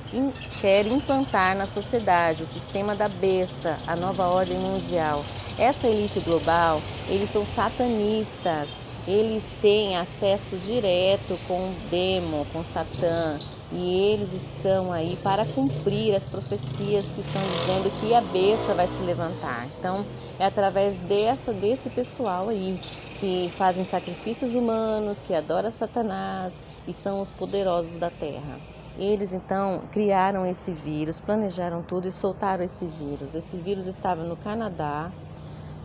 quer 0.61 0.85
implantar 0.85 1.57
na 1.57 1.65
sociedade, 1.65 2.43
o 2.43 2.45
sistema 2.45 2.95
da 2.95 3.07
besta, 3.07 3.79
a 3.87 3.95
nova 3.95 4.27
ordem 4.27 4.59
mundial. 4.59 5.25
Essa 5.57 5.87
elite 5.87 6.19
global, 6.19 6.83
eles 7.07 7.31
são 7.31 7.43
satanistas, 7.43 8.69
eles 9.07 9.43
têm 9.59 9.97
acesso 9.97 10.57
direto 10.57 11.39
com 11.47 11.71
o 11.71 11.73
demo, 11.89 12.45
com 12.53 12.63
Satã, 12.63 13.39
e 13.71 14.11
eles 14.11 14.31
estão 14.31 14.91
aí 14.91 15.17
para 15.17 15.45
cumprir 15.45 16.15
as 16.15 16.27
profecias 16.27 17.09
que 17.09 17.21
estão 17.21 17.47
dizendo 17.47 17.91
que 17.91 18.13
a 18.13 18.21
besta 18.21 18.75
vai 18.75 18.87
se 18.87 19.01
levantar. 19.01 19.67
Então, 19.79 20.05
é 20.37 20.45
através 20.45 20.99
dessa 20.99 21.53
desse 21.53 21.89
pessoal 21.89 22.49
aí 22.49 22.79
que 23.15 23.49
fazem 23.51 23.83
sacrifícios 23.83 24.53
humanos, 24.53 25.19
que 25.19 25.33
adoram 25.33 25.71
Satanás 25.71 26.61
e 26.87 26.93
são 26.93 27.21
os 27.21 27.31
poderosos 27.31 27.97
da 27.97 28.09
terra. 28.11 28.61
Eles 28.97 29.33
então 29.33 29.87
criaram 29.91 30.45
esse 30.45 30.73
vírus, 30.73 31.19
planejaram 31.19 31.83
tudo 31.83 32.07
e 32.07 32.11
soltaram 32.11 32.63
esse 32.63 32.87
vírus. 32.87 33.35
Esse 33.35 33.57
vírus 33.57 33.87
estava 33.87 34.23
no 34.23 34.37
Canadá 34.37 35.11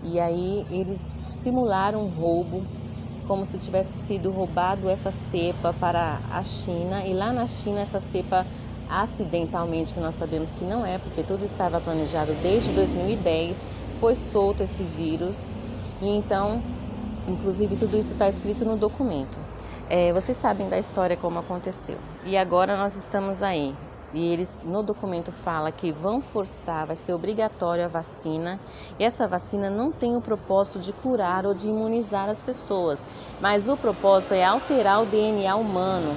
e 0.03 0.19
aí 0.21 0.67
eles 0.71 1.13
simularam 1.31 2.05
um 2.05 2.09
roubo, 2.09 2.69
como 3.31 3.47
se 3.47 3.59
tivesse 3.59 3.97
sido 4.09 4.29
roubado 4.33 4.91
essa 4.91 5.13
cepa 5.13 5.73
para 5.79 6.19
a 6.33 6.43
China 6.43 7.07
e 7.07 7.15
lá 7.15 7.33
na 7.33 7.47
China 7.47 7.79
essa 7.79 8.01
cepa 8.01 8.45
acidentalmente, 8.89 9.95
que 9.95 10.01
nós 10.01 10.17
sabemos 10.17 10.51
que 10.51 10.65
não 10.65 10.85
é, 10.85 10.99
porque 10.99 11.23
tudo 11.23 11.45
estava 11.45 11.81
planejado 11.81 12.35
desde 12.43 12.73
2010, 12.73 13.57
foi 14.01 14.17
solto 14.17 14.65
esse 14.65 14.83
vírus 14.83 15.47
e 16.03 16.09
então 16.09 16.61
Inclusive, 17.29 17.77
tudo 17.77 17.97
isso 17.97 18.13
está 18.13 18.29
escrito 18.29 18.65
no 18.65 18.77
documento. 18.77 19.39
É, 19.89 20.13
vocês 20.13 20.37
sabem 20.37 20.69
da 20.69 20.79
história 20.79 21.17
como 21.17 21.39
aconteceu. 21.39 21.97
E 22.25 22.37
agora 22.37 22.77
nós 22.77 22.97
estamos 22.97 23.43
aí. 23.43 23.73
E 24.13 24.33
eles 24.33 24.61
no 24.65 24.83
documento 24.83 25.31
fala 25.31 25.71
que 25.71 25.93
vão 25.93 26.21
forçar, 26.21 26.87
vai 26.87 26.97
ser 26.97 27.13
obrigatório 27.13 27.85
a 27.85 27.89
vacina. 27.89 28.59
E 28.99 29.05
essa 29.05 29.29
vacina 29.29 29.71
não 29.71 29.93
tem 29.93 30.17
o 30.17 30.21
propósito 30.21 30.81
de 30.81 30.93
curar 30.93 31.47
ou 31.47 31.55
de 31.55 31.69
imunizar 31.69 32.29
as 32.29 32.43
pessoas, 32.43 33.01
mas 33.41 33.69
o 33.69 33.77
propósito 33.77 34.35
é 34.35 34.45
alterar 34.45 35.03
o 35.03 35.07
DNA 35.07 35.55
humano, 35.55 36.13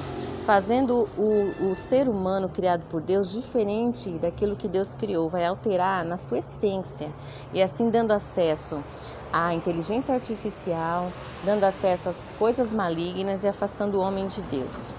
fazendo 0.45 1.07
o, 1.17 1.69
o 1.69 1.75
ser 1.75 2.09
humano 2.09 2.49
criado 2.49 2.83
por 2.89 2.99
Deus 2.99 3.31
diferente 3.31 4.09
daquilo 4.19 4.55
que 4.55 4.67
Deus 4.67 4.93
criou, 4.93 5.29
vai 5.29 5.45
alterar 5.45 6.03
na 6.03 6.17
sua 6.17 6.39
essência 6.39 7.09
e 7.53 7.61
assim 7.61 7.89
dando 7.89 8.11
acesso 8.11 8.83
a 9.31 9.53
inteligência 9.53 10.13
artificial, 10.13 11.11
dando 11.43 11.63
acesso 11.63 12.09
às 12.09 12.27
coisas 12.39 12.73
malignas 12.73 13.43
e 13.43 13.47
afastando 13.47 13.99
o 13.99 14.01
homem 14.01 14.27
de 14.27 14.41
Deus. 14.43 14.93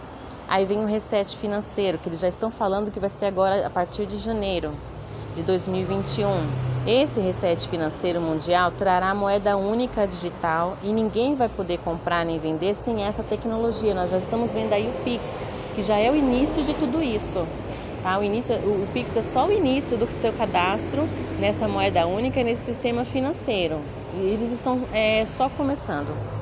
Aí 0.49 0.65
vem 0.65 0.79
o 0.79 0.87
reset 0.87 1.37
financeiro, 1.37 1.99
que 1.99 2.09
eles 2.09 2.21
já 2.21 2.29
estão 2.29 2.51
falando 2.51 2.91
que 2.91 3.01
vai 3.01 3.09
ser 3.09 3.27
agora 3.27 3.67
a 3.67 3.71
partir 3.71 4.07
de 4.07 4.19
janeiro 4.19 4.71
de 5.35 5.43
2021. 5.43 6.29
Esse 6.87 7.19
reset 7.19 7.67
financeiro 7.69 8.21
mundial 8.21 8.71
trará 8.71 9.15
moeda 9.15 9.57
única 9.57 10.07
digital 10.07 10.77
e 10.83 10.93
ninguém 10.93 11.35
vai 11.35 11.49
poder 11.49 11.79
comprar 11.79 12.25
nem 12.27 12.39
vender 12.39 12.75
sem 12.75 13.03
essa 13.03 13.23
tecnologia. 13.23 13.95
Nós 13.95 14.11
já 14.11 14.19
estamos 14.19 14.53
vendo 14.53 14.73
aí 14.73 14.87
o 14.87 14.93
Pix, 15.03 15.39
que 15.75 15.83
já 15.83 15.99
é 15.99 16.11
o 16.11 16.15
início 16.15 16.63
de 16.63 16.75
tudo 16.75 17.03
isso. 17.03 17.47
Tá? 18.03 18.19
O, 18.19 18.23
início, 18.23 18.55
o, 18.57 18.87
Pix 18.93 19.17
é 19.17 19.23
só 19.23 19.47
o 19.47 19.53
início 19.53 19.97
do 19.97 20.07
seu 20.13 20.31
cadastro 20.31 21.09
nessa 21.39 21.67
moeda 21.67 22.07
única, 22.07 22.43
nesse 22.43 22.67
sistema 22.67 23.03
financeiro. 23.03 23.81
Eles 24.15 24.53
estão 24.53 24.79
é, 24.93 25.25
só 25.25 25.49
começando. 25.49 26.34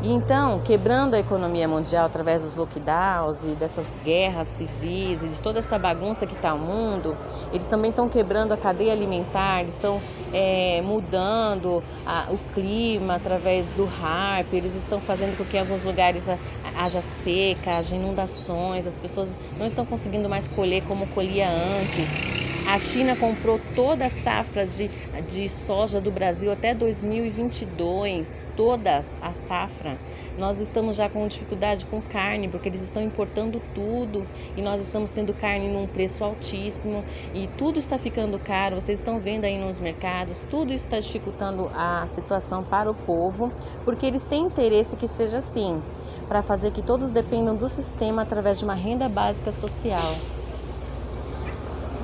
E 0.00 0.12
então, 0.12 0.60
quebrando 0.60 1.14
a 1.14 1.18
economia 1.18 1.66
mundial 1.66 2.06
através 2.06 2.44
dos 2.44 2.54
lockdowns 2.54 3.42
e 3.42 3.56
dessas 3.56 3.96
guerras 4.04 4.46
civis 4.46 5.24
e 5.24 5.28
de 5.28 5.40
toda 5.40 5.58
essa 5.58 5.76
bagunça 5.76 6.24
que 6.24 6.34
está 6.34 6.54
o 6.54 6.58
mundo, 6.58 7.16
eles 7.52 7.66
também 7.66 7.90
estão 7.90 8.08
quebrando 8.08 8.52
a 8.52 8.56
cadeia 8.56 8.92
alimentar, 8.92 9.64
estão 9.64 10.00
é, 10.32 10.80
mudando 10.82 11.82
a, 12.06 12.26
o 12.30 12.38
clima 12.54 13.16
através 13.16 13.72
do 13.72 13.86
harp, 14.00 14.52
eles 14.52 14.74
estão 14.74 15.00
fazendo 15.00 15.36
com 15.36 15.44
que 15.44 15.56
em 15.56 15.60
alguns 15.60 15.82
lugares 15.82 16.28
haja 16.76 17.02
seca, 17.02 17.78
haja 17.78 17.96
inundações, 17.96 18.86
as 18.86 18.96
pessoas 18.96 19.36
não 19.58 19.66
estão 19.66 19.84
conseguindo 19.84 20.28
mais 20.28 20.46
colher 20.46 20.82
como 20.84 21.08
colhia 21.08 21.50
antes. 21.50 22.20
A 22.70 22.78
China 22.78 23.16
comprou 23.16 23.58
toda 23.74 24.04
a 24.04 24.10
safra 24.10 24.66
de, 24.66 24.90
de 25.26 25.48
soja 25.48 26.02
do 26.02 26.10
Brasil 26.10 26.52
até 26.52 26.74
2022, 26.74 28.38
todas 28.54 29.18
a 29.22 29.32
safra. 29.32 29.96
Nós 30.36 30.60
estamos 30.60 30.94
já 30.94 31.08
com 31.08 31.26
dificuldade 31.26 31.86
com 31.86 32.02
carne, 32.02 32.46
porque 32.46 32.68
eles 32.68 32.82
estão 32.82 33.02
importando 33.02 33.58
tudo 33.74 34.28
e 34.54 34.60
nós 34.60 34.82
estamos 34.82 35.10
tendo 35.10 35.32
carne 35.32 35.66
num 35.66 35.86
preço 35.86 36.22
altíssimo 36.22 37.02
e 37.34 37.48
tudo 37.56 37.78
está 37.78 37.96
ficando 37.98 38.38
caro. 38.38 38.78
Vocês 38.78 38.98
estão 38.98 39.18
vendo 39.18 39.46
aí 39.46 39.56
nos 39.56 39.80
mercados, 39.80 40.42
tudo 40.42 40.70
está 40.70 41.00
dificultando 41.00 41.70
a 41.74 42.06
situação 42.06 42.62
para 42.62 42.90
o 42.90 42.94
povo, 42.94 43.50
porque 43.82 44.04
eles 44.04 44.24
têm 44.24 44.44
interesse 44.44 44.94
que 44.94 45.08
seja 45.08 45.38
assim, 45.38 45.82
para 46.28 46.42
fazer 46.42 46.70
que 46.70 46.82
todos 46.82 47.10
dependam 47.10 47.56
do 47.56 47.66
sistema 47.66 48.20
através 48.20 48.58
de 48.58 48.64
uma 48.66 48.74
renda 48.74 49.08
básica 49.08 49.50
social. 49.50 50.37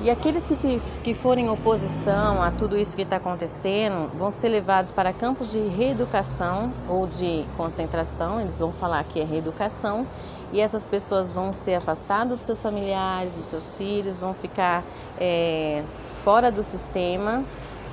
E 0.05 0.09
aqueles 0.11 0.45
que, 0.45 0.55
se, 0.55 0.79
que 1.03 1.15
forem 1.15 1.49
oposição 1.49 2.39
a 2.39 2.51
tudo 2.51 2.77
isso 2.77 2.95
que 2.95 3.01
está 3.01 3.15
acontecendo 3.15 4.07
vão 4.15 4.29
ser 4.29 4.49
levados 4.49 4.91
para 4.91 5.11
campos 5.11 5.49
de 5.49 5.57
reeducação 5.57 6.71
ou 6.87 7.07
de 7.07 7.43
concentração, 7.57 8.39
eles 8.39 8.59
vão 8.59 8.71
falar 8.71 9.03
que 9.03 9.19
é 9.19 9.23
reeducação, 9.23 10.05
e 10.53 10.61
essas 10.61 10.85
pessoas 10.85 11.31
vão 11.31 11.51
ser 11.51 11.73
afastadas 11.73 12.37
dos 12.37 12.45
seus 12.45 12.61
familiares, 12.61 13.35
dos 13.35 13.47
seus 13.47 13.75
filhos, 13.77 14.19
vão 14.19 14.31
ficar 14.31 14.83
é, 15.19 15.81
fora 16.23 16.51
do 16.51 16.61
sistema, 16.61 17.43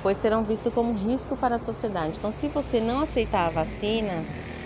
pois 0.03 0.15
serão 0.17 0.43
vistos 0.43 0.71
como 0.71 0.93
risco 0.93 1.35
para 1.35 1.55
a 1.55 1.59
sociedade. 1.59 2.19
Então, 2.19 2.29
se 2.29 2.47
você 2.47 2.79
não 2.79 3.01
aceitar 3.01 3.47
a 3.47 3.49
vacina, 3.49 4.23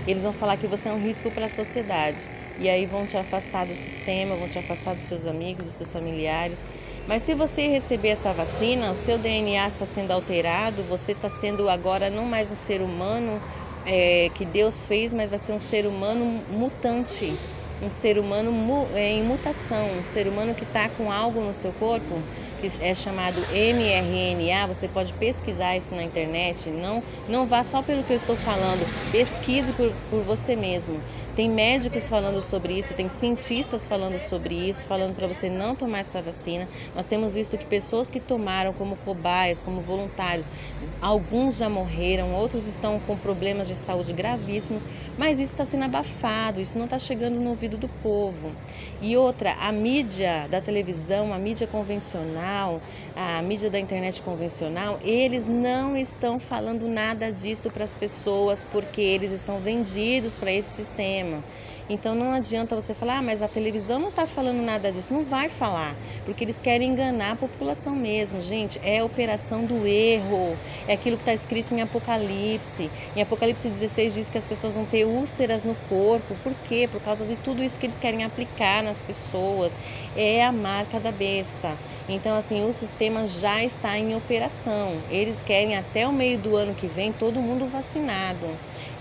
eles 0.08 0.24
vão 0.24 0.32
falar 0.32 0.56
que 0.56 0.66
você 0.66 0.88
é 0.88 0.94
um 0.94 1.00
risco 1.00 1.30
para 1.30 1.46
a 1.46 1.50
sociedade. 1.50 2.22
E 2.58 2.70
aí 2.70 2.86
vão 2.86 3.06
te 3.06 3.18
afastar 3.18 3.66
do 3.66 3.76
sistema, 3.76 4.36
vão 4.36 4.48
te 4.48 4.58
afastar 4.58 4.96
dos 4.96 5.04
seus 5.04 5.28
amigos, 5.28 5.66
dos 5.66 5.76
seus 5.76 5.92
familiares. 5.92 6.64
Mas 7.06 7.24
se 7.24 7.36
você 7.36 7.68
receber 7.68 8.10
essa 8.10 8.34
vacina, 8.34 8.90
o 8.90 8.96
seu 8.96 9.18
DNA 9.18 9.68
está 9.68 9.86
sendo 9.86 10.12
alterado, 10.12 10.82
você 10.86 11.12
está 11.12 11.30
sendo 11.30 11.70
agora 11.70 12.10
não 12.10 12.24
mais 12.26 12.50
um 12.50 12.56
ser 12.56 12.82
humano 12.82 13.42
é, 13.86 14.30
que 14.34 14.46
Deus 14.46 14.88
fez, 14.88 15.14
mas 15.14 15.30
vai 15.30 15.40
ser 15.40 15.52
um 15.52 15.60
ser 15.60 15.86
humano 15.86 16.26
mutante, 16.50 17.34
um 17.82 17.90
ser 17.90 18.18
humano 18.18 18.52
é, 18.96 19.12
em 19.12 19.24
mutação, 19.24 20.00
um 20.00 20.04
ser 20.04 20.28
humano 20.28 20.54
que 20.56 20.64
está 20.64 20.90
com 20.90 21.12
algo 21.12 21.42
no 21.42 21.54
seu 21.54 21.72
corpo 21.74 22.22
que 22.60 22.68
é 22.84 22.96
chamado 22.96 23.40
mRNA, 23.52 24.68
você 24.68 24.88
pode 24.88 25.14
pesquisar 25.14 25.78
isso 25.78 25.96
na 25.96 26.04
internet, 26.04 26.72
não, 26.72 27.04
não 27.28 27.46
vá 27.46 27.64
só 27.64 27.82
pelo 27.84 28.04
que 28.04 28.14
eu 28.14 28.18
estou 28.18 28.36
falando, 28.36 28.84
pesquise 29.12 29.72
por, 29.74 29.94
por 30.10 30.24
você 30.24 30.56
mesmo. 30.56 31.00
Tem 31.38 31.52
médicos 31.52 32.10
falando 32.10 32.42
sobre 32.42 32.74
isso, 32.74 32.96
tem 32.96 33.08
cientistas 33.08 33.88
falando 33.88 34.20
sobre 34.20 34.56
isso, 34.56 34.88
falando 34.88 35.14
para 35.14 35.28
você 35.28 35.52
não 35.52 35.76
tomar 35.76 36.00
essa 36.00 36.20
vacina. 36.20 36.68
Nós 36.96 37.06
temos 37.06 37.36
visto 37.36 37.60
que 37.60 37.66
pessoas 37.68 38.10
que 38.10 38.20
tomaram 38.20 38.74
como 38.74 38.98
cobaias, 38.98 39.62
como 39.62 39.80
voluntários, 39.80 40.52
alguns 41.00 41.58
já 41.58 41.70
morreram, 41.70 42.34
outros 42.34 42.66
estão 42.66 43.00
com 43.00 43.16
problemas 43.16 43.68
de 43.68 43.76
saúde 43.76 44.14
gravíssimos, 44.14 44.88
mas 45.16 45.38
isso 45.38 45.54
está 45.54 45.64
sendo 45.64 45.84
abafado, 45.84 46.60
isso 46.60 46.76
não 46.76 46.86
está 46.86 46.98
chegando 46.98 47.36
no 47.36 47.52
ouvido 47.52 47.78
do 47.78 47.88
povo. 47.88 48.52
E 49.00 49.16
outra, 49.16 49.54
a 49.60 49.72
mídia 49.72 50.48
da 50.50 50.60
televisão, 50.60 51.32
a 51.32 51.38
mídia 51.38 51.68
convencional, 51.68 52.82
a 53.16 53.44
mídia 53.44 53.70
da 53.70 53.80
internet 53.80 54.24
convencional, 54.24 54.98
eles 55.04 55.46
não 55.46 55.96
estão 55.96 56.40
falando 56.40 56.88
nada 56.88 57.32
disso 57.32 57.70
para 57.70 57.84
as 57.84 57.94
pessoas 57.94 58.64
porque 58.64 59.00
eles 59.02 59.32
estão 59.32 59.60
vendidos 59.60 60.36
para 60.36 60.52
esse 60.52 60.70
sistema. 60.70 61.44
Então 61.90 62.14
não 62.14 62.34
adianta 62.34 62.76
você 62.76 62.94
falar, 62.94 63.20
ah, 63.20 63.22
mas 63.22 63.42
a 63.42 63.48
televisão 63.48 63.98
não 63.98 64.10
está 64.10 64.28
falando 64.28 64.62
nada 64.62 64.92
disso. 64.92 65.14
Não 65.14 65.24
vai 65.24 65.48
falar, 65.48 65.96
porque 66.26 66.44
eles 66.44 66.60
querem 66.60 66.90
enganar 66.90 67.32
a 67.32 67.36
população 67.36 67.96
mesmo. 67.96 68.42
Gente, 68.42 68.78
é 68.84 69.00
a 69.00 69.06
operação 69.06 69.64
do 69.64 69.88
erro. 69.88 70.58
É 70.86 70.94
aquilo 70.94 71.16
que 71.16 71.22
está 71.22 71.34
escrito 71.34 71.74
em 71.74 71.82
Apocalipse. 71.82 72.90
Em 73.16 73.22
Apocalipse 73.22 73.70
16 73.70 74.14
diz 74.14 74.30
que 74.30 74.38
as 74.38 74.46
pessoas 74.46 74.76
vão 74.76 74.86
ter 74.86 75.06
úlceras 75.06 75.64
no 75.64 75.76
corpo. 75.88 76.36
Por 76.44 76.54
quê? 76.68 76.90
Por 76.92 77.00
causa 77.00 77.26
de 77.26 77.38
tudo 77.38 77.64
isso 77.64 77.80
que 77.80 77.86
eles 77.86 77.98
querem 77.98 78.26
aplicar 78.26 78.84
nas 78.84 79.00
pessoas. 79.00 79.78
É 80.16 80.44
a 80.44 80.52
marca 80.52 81.00
da 81.00 81.12
besta. 81.12 81.78
Então, 82.10 82.36
assim, 82.36 82.68
o 82.68 82.74
sistema 82.74 83.26
já 83.26 83.64
está 83.64 83.98
em 83.98 84.14
operação. 84.14 84.98
Eles 85.10 85.42
querem 85.42 85.78
até 85.78 86.06
o 86.06 86.12
meio 86.12 86.38
do 86.38 86.58
ano 86.58 86.74
que 86.74 86.88
vem 86.88 87.14
todo 87.14 87.40
mundo 87.40 87.66
vacinado 87.66 88.48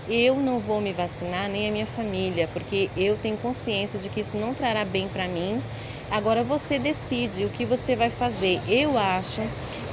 eu 0.07 0.37
não 0.37 0.59
vou 0.59 0.79
me 0.79 0.93
vacinar 0.93 1.49
nem 1.49 1.67
a 1.67 1.71
minha 1.71 1.85
família, 1.85 2.47
porque 2.47 2.89
eu 2.95 3.17
tenho 3.17 3.37
consciência 3.37 3.99
de 3.99 4.09
que 4.09 4.21
isso 4.21 4.37
não 4.37 4.53
trará 4.53 4.85
bem 4.85 5.07
para 5.09 5.27
mim. 5.27 5.61
Agora 6.09 6.43
você 6.43 6.79
decide 6.79 7.45
o 7.45 7.49
que 7.49 7.65
você 7.65 7.95
vai 7.95 8.09
fazer. 8.09 8.59
Eu 8.67 8.97
acho 8.97 9.41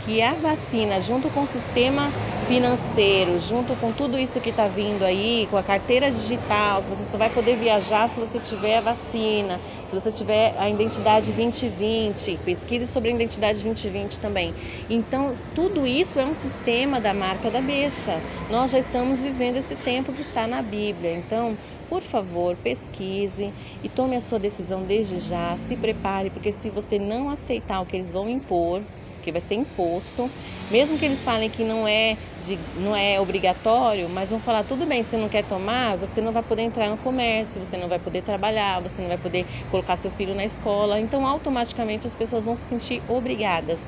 que 0.05 0.21
a 0.21 0.35
vacina, 0.35 1.01
junto 1.01 1.31
com 1.31 1.41
o 1.41 1.47
sistema 1.47 2.11
financeiro, 2.47 3.39
junto 3.39 3.75
com 3.77 3.91
tudo 3.91 4.19
isso 4.19 4.39
que 4.39 4.51
está 4.51 4.69
vindo 4.69 5.03
aí, 5.03 5.47
com 5.51 5.57
a 5.57 5.63
carteira 5.63 6.11
digital, 6.11 6.83
que 6.83 6.91
você 6.91 7.05
só 7.05 7.17
vai 7.17 7.31
poder 7.31 7.57
viajar 7.57 8.07
se 8.07 8.21
você 8.21 8.39
tiver 8.39 8.77
a 8.77 8.81
vacina, 8.83 9.59
se 9.87 9.99
você 9.99 10.13
tiver 10.13 10.55
a 10.59 10.69
identidade 10.69 11.33
2020, 11.33 12.39
pesquise 12.45 12.87
sobre 12.87 13.13
a 13.13 13.15
identidade 13.15 13.63
2020 13.63 14.21
também. 14.21 14.53
Então, 14.91 15.33
tudo 15.55 15.87
isso 15.87 16.21
é 16.21 16.27
um 16.27 16.35
sistema 16.35 17.01
da 17.01 17.15
marca 17.15 17.51
da 17.51 17.63
besta. 17.63 18.21
Nós 18.51 18.71
já 18.71 18.79
estamos 18.79 19.23
vivendo 19.23 19.57
esse 19.57 19.75
tempo 19.75 20.13
que 20.13 20.21
está 20.21 20.47
na 20.47 20.61
Bíblia. 20.61 21.15
Então, 21.15 21.57
por 21.89 22.03
favor, 22.03 22.57
pesquise 22.57 23.55
e 23.83 23.89
tome 23.89 24.17
a 24.17 24.21
sua 24.21 24.39
decisão 24.39 24.83
desde 24.85 25.19
já. 25.19 25.57
Se 25.57 25.77
prepare, 25.77 26.29
porque 26.29 26.53
se 26.53 26.69
você 26.69 26.99
não 26.99 27.31
aceitar 27.31 27.81
o 27.81 27.87
que 27.87 27.97
eles 27.97 28.13
vão 28.13 28.29
impor, 28.29 28.83
que 29.25 29.33
vai 29.33 29.41
ser 29.41 29.55
imposto, 29.55 30.31
mesmo 30.71 30.99
que 30.99 31.05
eles 31.05 31.25
falem 31.25 31.49
que 31.49 31.65
não 31.65 31.89
é, 31.89 32.17
de, 32.39 32.59
não 32.77 32.95
é 32.95 33.19
obrigatório, 33.19 34.09
mas 34.09 34.29
vão 34.31 34.39
falar, 34.39 34.63
tudo 34.65 34.87
bem, 34.87 35.03
se 35.03 35.17
não 35.17 35.29
quer 35.29 35.43
tomar, 35.43 35.97
você 35.97 36.21
não 36.21 36.31
vai 36.31 36.43
poder 36.43 36.63
entrar 36.63 36.91
no 36.91 36.99
comércio, 36.99 37.65
você 37.65 37.77
não 37.79 37.89
vai 37.89 37.99
poder 37.99 38.21
trabalhar, 38.23 38.81
você 38.81 39.01
não 39.01 39.09
vai 39.09 39.19
poder 39.19 39.47
colocar 39.71 39.97
seu 39.97 40.11
filho 40.11 40.35
na 40.35 40.45
escola, 40.45 41.01
então 41.01 41.27
automaticamente 41.27 42.07
as 42.07 42.15
pessoas 42.15 42.45
vão 42.45 42.55
se 42.55 42.63
sentir 42.63 43.03
obrigadas. 43.09 43.81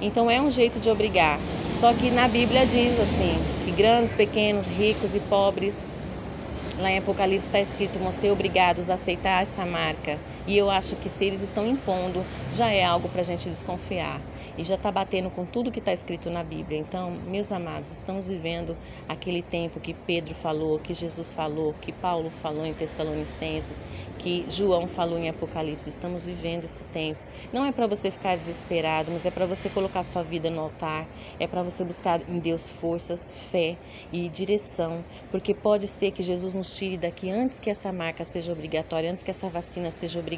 Então 0.00 0.30
é 0.30 0.40
um 0.40 0.50
jeito 0.50 0.78
de 0.78 0.88
obrigar. 0.88 1.40
Só 1.70 1.92
que 1.92 2.10
na 2.10 2.28
Bíblia 2.28 2.64
diz 2.66 2.98
assim, 2.98 3.42
que 3.64 3.72
grandes, 3.72 4.14
pequenos, 4.14 4.66
ricos 4.66 5.14
e 5.14 5.20
pobres 5.20 5.88
Lá 6.76 6.90
em 6.90 6.98
Apocalipse 6.98 7.46
está 7.46 7.60
escrito: 7.60 7.98
vão 8.00 8.10
ser 8.10 8.30
obrigados 8.30 8.90
a 8.90 8.94
aceitar 8.94 9.42
essa 9.42 9.64
marca. 9.64 10.18
E 10.46 10.56
eu 10.56 10.70
acho 10.70 10.96
que 10.96 11.08
se 11.08 11.24
eles 11.24 11.40
estão 11.40 11.66
impondo, 11.66 12.22
já 12.52 12.70
é 12.70 12.84
algo 12.84 13.08
para 13.08 13.22
a 13.22 13.24
gente 13.24 13.48
desconfiar. 13.48 14.20
E 14.58 14.62
já 14.62 14.74
está 14.74 14.92
batendo 14.92 15.30
com 15.30 15.44
tudo 15.46 15.72
que 15.72 15.78
está 15.78 15.92
escrito 15.92 16.30
na 16.30 16.44
Bíblia. 16.44 16.78
Então, 16.78 17.10
meus 17.26 17.50
amados, 17.50 17.92
estamos 17.92 18.28
vivendo 18.28 18.76
aquele 19.08 19.42
tempo 19.42 19.80
que 19.80 19.94
Pedro 19.94 20.34
falou, 20.34 20.78
que 20.78 20.92
Jesus 20.92 21.32
falou, 21.32 21.74
que 21.80 21.92
Paulo 21.92 22.30
falou 22.30 22.64
em 22.64 22.74
Tessalonicenses, 22.74 23.82
que 24.18 24.44
João 24.48 24.86
falou 24.86 25.18
em 25.18 25.28
Apocalipse. 25.28 25.88
Estamos 25.88 26.26
vivendo 26.26 26.64
esse 26.64 26.84
tempo. 26.84 27.18
Não 27.52 27.64
é 27.64 27.72
para 27.72 27.86
você 27.86 28.10
ficar 28.10 28.36
desesperado, 28.36 29.10
mas 29.10 29.24
é 29.26 29.30
para 29.30 29.46
você 29.46 29.68
colocar 29.70 30.04
sua 30.04 30.22
vida 30.22 30.50
no 30.50 30.60
altar. 30.60 31.06
É 31.40 31.46
para 31.46 31.62
você 31.62 31.82
buscar 31.82 32.20
em 32.28 32.38
Deus 32.38 32.68
forças, 32.68 33.32
fé 33.50 33.76
e 34.12 34.28
direção. 34.28 35.02
Porque 35.30 35.54
pode 35.54 35.88
ser 35.88 36.10
que 36.10 36.22
Jesus 36.22 36.54
nos 36.54 36.76
tire 36.76 36.96
daqui 36.98 37.30
antes 37.30 37.58
que 37.58 37.70
essa 37.70 37.90
marca 37.92 38.24
seja 38.24 38.52
obrigatória, 38.52 39.10
antes 39.10 39.22
que 39.22 39.30
essa 39.30 39.48
vacina 39.48 39.90
seja 39.90 40.20
obrigatória, 40.20 40.33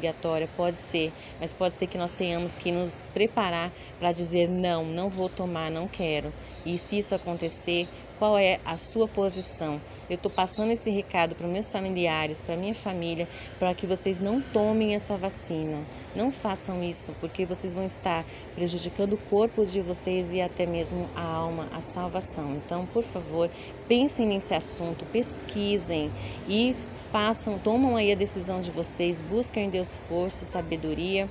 pode 0.55 0.77
ser, 0.77 1.11
mas 1.39 1.53
pode 1.53 1.73
ser 1.73 1.87
que 1.87 1.97
nós 1.97 2.13
tenhamos 2.13 2.55
que 2.55 2.71
nos 2.71 3.03
preparar 3.13 3.71
para 3.99 4.11
dizer 4.11 4.49
não, 4.49 4.85
não 4.85 5.09
vou 5.09 5.29
tomar, 5.29 5.71
não 5.71 5.87
quero. 5.87 6.33
E 6.65 6.77
se 6.77 6.99
isso 6.99 7.15
acontecer, 7.15 7.87
qual 8.17 8.37
é 8.37 8.59
a 8.65 8.77
sua 8.77 9.07
posição? 9.07 9.79
Eu 10.09 10.15
estou 10.15 10.31
passando 10.31 10.71
esse 10.71 10.89
recado 10.89 11.35
para 11.35 11.47
meus 11.47 11.71
familiares, 11.71 12.41
para 12.41 12.55
minha 12.55 12.73
família, 12.73 13.27
para 13.59 13.73
que 13.75 13.85
vocês 13.85 14.19
não 14.19 14.41
tomem 14.41 14.95
essa 14.95 15.17
vacina. 15.17 15.85
Não 16.15 16.31
façam 16.31 16.83
isso, 16.83 17.13
porque 17.19 17.45
vocês 17.45 17.73
vão 17.73 17.85
estar 17.85 18.25
prejudicando 18.55 19.13
o 19.13 19.17
corpo 19.17 19.65
de 19.65 19.81
vocês 19.81 20.31
e 20.33 20.41
até 20.41 20.65
mesmo 20.65 21.07
a 21.15 21.21
alma, 21.21 21.67
a 21.71 21.81
salvação. 21.81 22.55
Então, 22.55 22.85
por 22.87 23.03
favor, 23.03 23.51
pensem 23.87 24.25
nesse 24.25 24.53
assunto, 24.53 25.05
pesquisem 25.11 26.09
e 26.47 26.75
façam, 27.11 27.57
tomam 27.59 27.95
aí 27.95 28.11
a 28.11 28.15
decisão 28.15 28.61
de 28.61 28.71
vocês, 28.71 29.21
busquem 29.21 29.65
em 29.65 29.69
Deus 29.69 29.97
força, 30.07 30.45
sabedoria. 30.45 31.27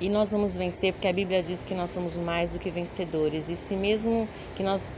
E 0.00 0.08
nós 0.08 0.32
vamos 0.32 0.56
vencer, 0.56 0.92
porque 0.92 1.08
a 1.08 1.12
Bíblia 1.12 1.42
diz 1.42 1.62
que 1.62 1.74
nós 1.74 1.90
somos 1.90 2.16
mais 2.16 2.50
do 2.50 2.58
que 2.58 2.70
vencedores. 2.70 3.50
E 3.50 3.56
se 3.56 3.76
mesmo 3.76 4.26
que 4.56 4.62
nós 4.62 4.90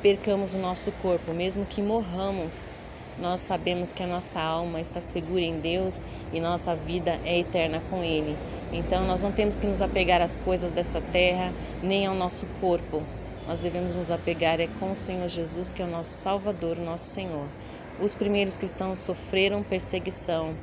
percamos 0.00 0.54
o 0.54 0.58
nosso 0.58 0.92
corpo, 1.02 1.32
mesmo 1.32 1.66
que 1.66 1.82
morramos, 1.82 2.78
nós 3.18 3.40
sabemos 3.40 3.92
que 3.92 4.02
a 4.02 4.06
nossa 4.06 4.40
alma 4.40 4.80
está 4.80 5.00
segura 5.00 5.42
em 5.42 5.58
Deus 5.58 6.02
e 6.32 6.40
nossa 6.40 6.74
vida 6.74 7.18
é 7.24 7.38
eterna 7.38 7.80
com 7.88 8.02
Ele. 8.02 8.36
Então 8.72 9.06
nós 9.06 9.22
não 9.22 9.30
temos 9.30 9.56
que 9.56 9.66
nos 9.66 9.80
apegar 9.80 10.20
às 10.20 10.36
coisas 10.36 10.72
dessa 10.72 11.00
terra, 11.00 11.52
nem 11.82 12.06
ao 12.06 12.14
nosso 12.14 12.46
corpo. 12.60 13.02
Nós 13.46 13.60
devemos 13.60 13.94
nos 13.94 14.10
apegar 14.10 14.58
é 14.58 14.68
com 14.80 14.92
o 14.92 14.96
Senhor 14.96 15.28
Jesus, 15.28 15.70
que 15.70 15.82
é 15.82 15.84
o 15.84 15.88
nosso 15.88 16.12
Salvador, 16.12 16.78
o 16.78 16.84
nosso 16.84 17.06
Senhor. 17.06 17.46
Os 18.00 18.14
primeiros 18.14 18.56
cristãos 18.56 18.98
sofreram 18.98 19.62
perseguição, 19.62 20.56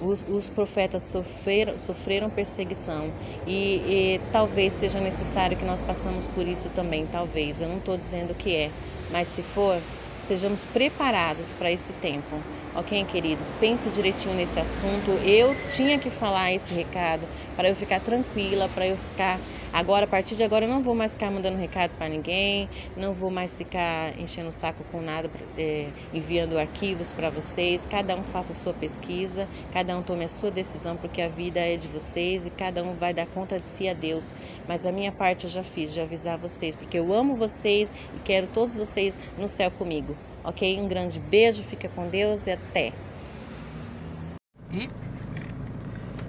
os, 0.00 0.24
os 0.28 0.48
profetas 0.48 1.04
sofreram, 1.04 1.78
sofreram 1.78 2.28
perseguição 2.28 3.12
e, 3.46 4.16
e, 4.16 4.20
talvez 4.32 4.72
seja 4.74 5.00
necessário 5.00 5.56
que 5.56 5.64
nós 5.64 5.80
passamos 5.80 6.26
por 6.26 6.46
isso 6.46 6.68
também, 6.70 7.06
talvez. 7.06 7.60
Eu 7.60 7.68
não 7.68 7.78
estou 7.78 7.96
dizendo 7.96 8.34
que 8.34 8.54
é, 8.54 8.70
mas 9.10 9.28
se 9.28 9.42
for, 9.42 9.80
estejamos 10.16 10.64
preparados 10.64 11.52
para 11.52 11.70
esse 11.70 11.92
tempo. 11.94 12.42
Ok, 12.74 13.04
queridos? 13.04 13.52
Pense 13.52 13.90
direitinho 13.90 14.34
nesse 14.34 14.58
assunto. 14.58 15.10
Eu 15.24 15.54
tinha 15.68 15.98
que 15.98 16.10
falar 16.10 16.52
esse 16.52 16.74
recado 16.74 17.28
para 17.56 17.68
eu 17.68 17.74
ficar 17.74 18.00
tranquila, 18.00 18.68
para 18.68 18.86
eu 18.86 18.96
ficar 18.96 19.38
Agora, 19.72 20.04
a 20.04 20.06
partir 20.06 20.36
de 20.36 20.44
agora, 20.44 20.66
eu 20.66 20.68
não 20.68 20.82
vou 20.82 20.94
mais 20.94 21.12
ficar 21.12 21.30
mandando 21.30 21.56
recado 21.56 21.96
para 21.96 22.06
ninguém, 22.06 22.68
não 22.94 23.14
vou 23.14 23.30
mais 23.30 23.56
ficar 23.56 24.12
enchendo 24.20 24.50
o 24.50 24.52
saco 24.52 24.84
com 24.92 25.00
nada, 25.00 25.30
é, 25.56 25.88
enviando 26.12 26.58
arquivos 26.58 27.10
para 27.14 27.30
vocês. 27.30 27.86
Cada 27.86 28.14
um 28.14 28.22
faça 28.22 28.52
a 28.52 28.54
sua 28.54 28.74
pesquisa, 28.74 29.48
cada 29.72 29.96
um 29.96 30.02
tome 30.02 30.24
a 30.24 30.28
sua 30.28 30.50
decisão, 30.50 30.94
porque 30.98 31.22
a 31.22 31.28
vida 31.28 31.58
é 31.58 31.78
de 31.78 31.88
vocês 31.88 32.44
e 32.44 32.50
cada 32.50 32.82
um 32.82 32.94
vai 32.94 33.14
dar 33.14 33.26
conta 33.26 33.58
de 33.58 33.64
si 33.64 33.88
a 33.88 33.94
Deus. 33.94 34.34
Mas 34.68 34.84
a 34.84 34.92
minha 34.92 35.10
parte 35.10 35.44
eu 35.44 35.50
já 35.50 35.62
fiz, 35.62 35.94
de 35.94 36.02
avisar 36.02 36.36
vocês, 36.36 36.76
porque 36.76 36.98
eu 36.98 37.10
amo 37.14 37.34
vocês 37.34 37.94
e 38.14 38.20
quero 38.20 38.46
todos 38.48 38.76
vocês 38.76 39.18
no 39.38 39.48
céu 39.48 39.70
comigo. 39.70 40.14
Ok? 40.44 40.78
Um 40.78 40.86
grande 40.86 41.18
beijo, 41.18 41.62
fica 41.62 41.88
com 41.88 42.06
Deus 42.10 42.46
e 42.46 42.50
até. 42.50 42.92
E 44.70 45.11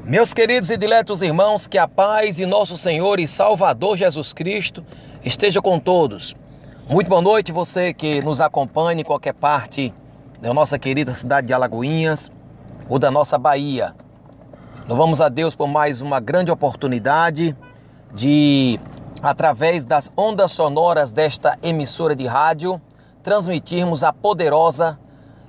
meus 0.06 0.34
queridos 0.34 0.70
e 0.70 0.76
diletos 0.76 1.22
irmãos, 1.22 1.66
que 1.66 1.78
a 1.78 1.88
paz 1.88 2.38
e 2.38 2.46
nosso 2.46 2.76
Senhor 2.76 3.22
e 3.22 3.28
Salvador 3.28 3.96
Jesus 3.96 4.34
Cristo 4.34 4.86
esteja 5.24 5.62
com 5.62 5.80
todos. 5.80 6.36
Muito 6.90 7.10
boa 7.10 7.22
noite, 7.22 7.54
você 7.54 7.94
que 7.94 8.22
nos 8.22 8.42
acompanha 8.42 9.00
em 9.00 9.04
qualquer 9.06 9.34
parte 9.34 9.94
da 10.42 10.54
nossa 10.54 10.78
querida 10.78 11.16
cidade 11.16 11.48
de 11.48 11.54
Alagoinhas 11.54 12.30
ou 12.90 13.00
da 13.00 13.10
nossa 13.10 13.38
Bahia. 13.38 13.96
Louvamos 14.90 15.22
a 15.22 15.30
Deus 15.30 15.56
por 15.56 15.68
mais 15.68 16.02
uma 16.02 16.20
grande 16.20 16.52
oportunidade 16.52 17.56
de, 18.14 18.78
através 19.22 19.86
das 19.86 20.12
ondas 20.18 20.52
sonoras 20.52 21.14
desta 21.14 21.58
emissora 21.64 22.14
de 22.14 22.28
rádio, 22.28 22.80
transmitirmos 23.24 24.04
a 24.04 24.12
poderosa 24.12 25.00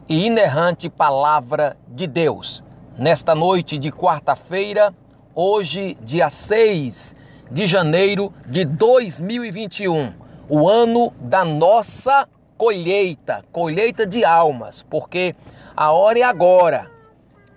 e 0.08 0.26
inerrante 0.26 0.88
palavra 0.88 1.76
de 1.88 2.06
Deus 2.06 2.63
nesta 2.98 3.34
noite 3.34 3.78
de 3.78 3.90
quarta-feira, 3.90 4.94
hoje, 5.34 5.96
dia 6.02 6.30
6 6.30 7.14
de 7.50 7.66
janeiro 7.66 8.32
de 8.46 8.64
2021, 8.64 10.12
o 10.48 10.68
ano 10.68 11.12
da 11.20 11.44
nossa 11.44 12.28
colheita, 12.56 13.44
colheita 13.52 14.06
de 14.06 14.24
almas, 14.24 14.82
porque 14.82 15.34
a 15.76 15.92
hora 15.92 16.18
é 16.20 16.22
agora. 16.22 16.90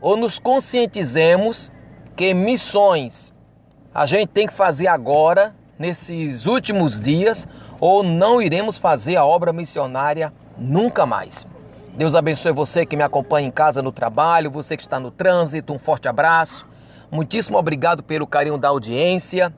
Ou 0.02 0.18
nos 0.18 0.40
conscientizemos 0.40 1.72
que 2.16 2.34
missões 2.34 3.32
a 3.94 4.06
gente 4.06 4.30
tem 4.30 4.46
que 4.46 4.54
fazer 4.54 4.88
agora, 4.88 5.56
nesses 5.80 6.46
últimos 6.46 7.02
dias, 7.02 7.48
ou 7.80 8.04
não 8.04 8.42
iremos 8.42 8.78
fazer 8.78 9.16
a 9.16 9.26
obra 9.26 9.52
missionária 9.52 10.32
nunca 10.58 11.06
mais. 11.06 11.46
Deus 11.98 12.14
abençoe 12.14 12.52
você 12.52 12.86
que 12.86 12.96
me 12.96 13.02
acompanha 13.02 13.48
em 13.48 13.52
casa 13.52 13.82
no 13.82 13.92
trabalho, 13.92 14.52
você 14.52 14.78
que 14.78 14.84
está 14.84 15.00
no 15.00 15.10
trânsito, 15.10 15.74
um 15.74 15.80
forte 15.80 16.08
abraço. 16.08 16.64
Muitíssimo 17.10 17.58
obrigado 17.58 18.04
pelo 18.04 18.28
carinho 18.28 18.56
da 18.56 18.68
audiência. 18.68 19.52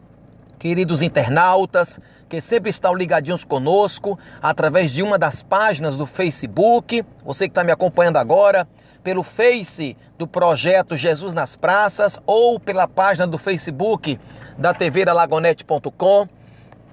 Queridos 0.57 1.01
internautas 1.01 1.99
que 2.29 2.39
sempre 2.39 2.69
estão 2.69 2.95
ligadinhos 2.95 3.43
conosco 3.43 4.17
através 4.41 4.91
de 4.91 5.03
uma 5.03 5.19
das 5.19 5.41
páginas 5.41 5.97
do 5.97 6.05
Facebook, 6.05 7.03
você 7.25 7.45
que 7.45 7.51
está 7.51 7.61
me 7.61 7.73
acompanhando 7.73 8.15
agora, 8.15 8.65
pelo 9.03 9.21
Face 9.21 9.97
do 10.17 10.25
projeto 10.25 10.95
Jesus 10.95 11.33
nas 11.33 11.57
Praças 11.57 12.17
ou 12.25 12.57
pela 12.57 12.87
página 12.87 13.27
do 13.27 13.37
Facebook 13.37 14.17
da 14.57 14.73
tvalagonete.com. 14.73 16.29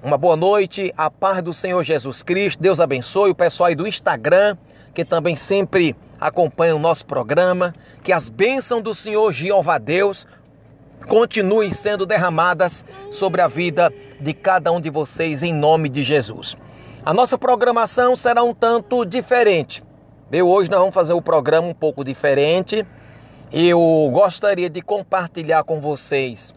Uma 0.03 0.17
boa 0.17 0.35
noite, 0.35 0.93
a 0.97 1.09
paz 1.09 1.41
do 1.41 1.53
Senhor 1.53 1.81
Jesus 1.83 2.21
Cristo, 2.21 2.61
Deus 2.61 2.81
abençoe 2.81 3.31
o 3.31 3.35
pessoal 3.35 3.67
aí 3.67 3.75
do 3.75 3.87
Instagram, 3.87 4.57
que 4.97 5.05
também 5.05 5.35
sempre 5.35 5.95
acompanha 6.19 6.75
o 6.75 6.79
nosso 6.79 7.05
programa. 7.05 7.71
Que 8.01 8.11
as 8.11 8.29
bênçãos 8.29 8.81
do 8.81 8.95
Senhor 8.95 9.31
Jeová 9.31 9.77
Deus 9.77 10.25
continuem 11.07 11.69
sendo 11.69 12.03
derramadas 12.03 12.83
sobre 13.11 13.39
a 13.39 13.47
vida 13.47 13.93
de 14.19 14.33
cada 14.33 14.71
um 14.71 14.81
de 14.81 14.89
vocês 14.89 15.43
em 15.43 15.53
nome 15.53 15.87
de 15.87 16.01
Jesus. 16.01 16.57
A 17.05 17.13
nossa 17.13 17.37
programação 17.37 18.15
será 18.15 18.41
um 18.41 18.55
tanto 18.55 19.05
diferente. 19.05 19.83
Eu 20.31 20.49
hoje 20.49 20.71
nós 20.71 20.79
vamos 20.79 20.95
fazer 20.95 21.13
o 21.13 21.21
programa 21.21 21.67
um 21.67 21.75
pouco 21.75 22.03
diferente. 22.03 22.83
Eu 23.51 23.79
gostaria 24.11 24.67
de 24.67 24.81
compartilhar 24.81 25.63
com 25.63 25.79
vocês 25.79 26.55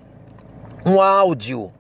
um 0.86 0.98
áudio. 0.98 1.70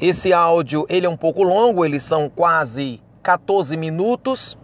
Esse 0.00 0.32
áudio 0.32 0.84
ele 0.88 1.06
é 1.06 1.08
um 1.08 1.16
pouco 1.16 1.44
longo, 1.44 1.84
eles 1.84 2.02
são 2.02 2.28
quase 2.28 3.00
14 3.22 3.76
minutos 3.76 4.58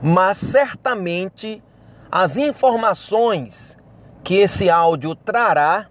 mas 0.00 0.38
certamente 0.38 1.62
as 2.10 2.36
informações 2.36 3.76
que 4.24 4.36
esse 4.36 4.70
áudio 4.70 5.14
trará 5.14 5.88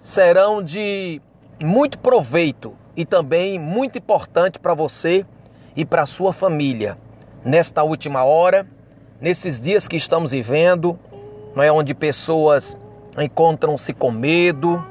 serão 0.00 0.62
de 0.62 1.20
muito 1.62 1.98
proveito 1.98 2.76
e 2.96 3.04
também 3.04 3.58
muito 3.58 3.98
importante 3.98 4.58
para 4.58 4.74
você 4.74 5.24
e 5.74 5.84
para 5.84 6.06
sua 6.06 6.32
família. 6.32 6.98
Nesta 7.44 7.82
última 7.82 8.24
hora, 8.24 8.66
nesses 9.20 9.58
dias 9.58 9.88
que 9.88 9.96
estamos 9.96 10.32
vivendo, 10.32 10.98
não 11.54 11.62
é 11.62 11.72
onde 11.72 11.94
pessoas 11.94 12.76
encontram-se 13.18 13.92
com 13.92 14.10
medo, 14.10 14.84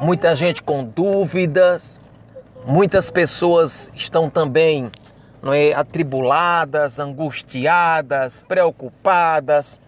muita 0.00 0.34
gente 0.36 0.62
com 0.62 0.84
dúvidas, 0.84 1.98
muitas 2.66 3.10
pessoas 3.10 3.90
estão 3.94 4.28
também 4.28 4.90
não 5.42 5.52
é, 5.52 5.72
atribuladas, 5.72 6.98
angustiadas, 6.98 8.42
preocupadas. 8.42 9.80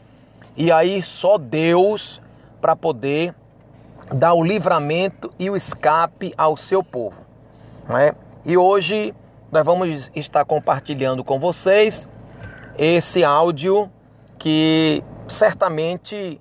E 0.56 0.70
aí 0.70 1.00
só 1.02 1.38
Deus 1.38 2.20
para 2.60 2.76
poder 2.76 3.34
dar 4.14 4.34
o 4.34 4.42
livramento 4.42 5.32
e 5.38 5.48
o 5.48 5.56
escape 5.56 6.32
ao 6.36 6.56
seu 6.56 6.82
povo. 6.82 7.24
Não 7.88 7.96
é? 7.96 8.12
E 8.44 8.56
hoje 8.56 9.14
nós 9.50 9.64
vamos 9.64 10.10
estar 10.14 10.44
compartilhando 10.44 11.24
com 11.24 11.38
vocês 11.38 12.08
esse 12.78 13.24
áudio 13.24 13.90
que 14.38 15.02
certamente, 15.28 16.40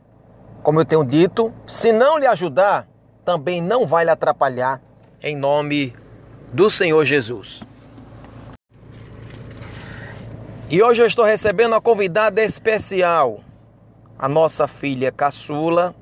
como 0.64 0.80
eu 0.80 0.86
tenho 0.86 1.04
dito, 1.04 1.54
se 1.68 1.92
não 1.92 2.18
lhe 2.18 2.26
ajudar, 2.28 2.88
também 3.26 3.62
não 3.62 3.86
vai 3.86 4.06
lhe 4.06 4.12
atrapalhar, 4.12 4.82
em 5.22 5.36
nome 5.36 5.94
do 6.54 6.70
Senhor 6.70 7.04
Jesus. 7.06 7.62
E 10.72 10.84
hoje 10.84 11.02
eu 11.02 11.08
estou 11.08 11.26
recebendo 11.26 11.74
a 11.74 11.82
convidada 11.82 12.44
especial, 12.44 13.40
a 14.20 14.30
nossa 14.30 14.68
filha 14.68 15.12
caçula, 15.12 15.96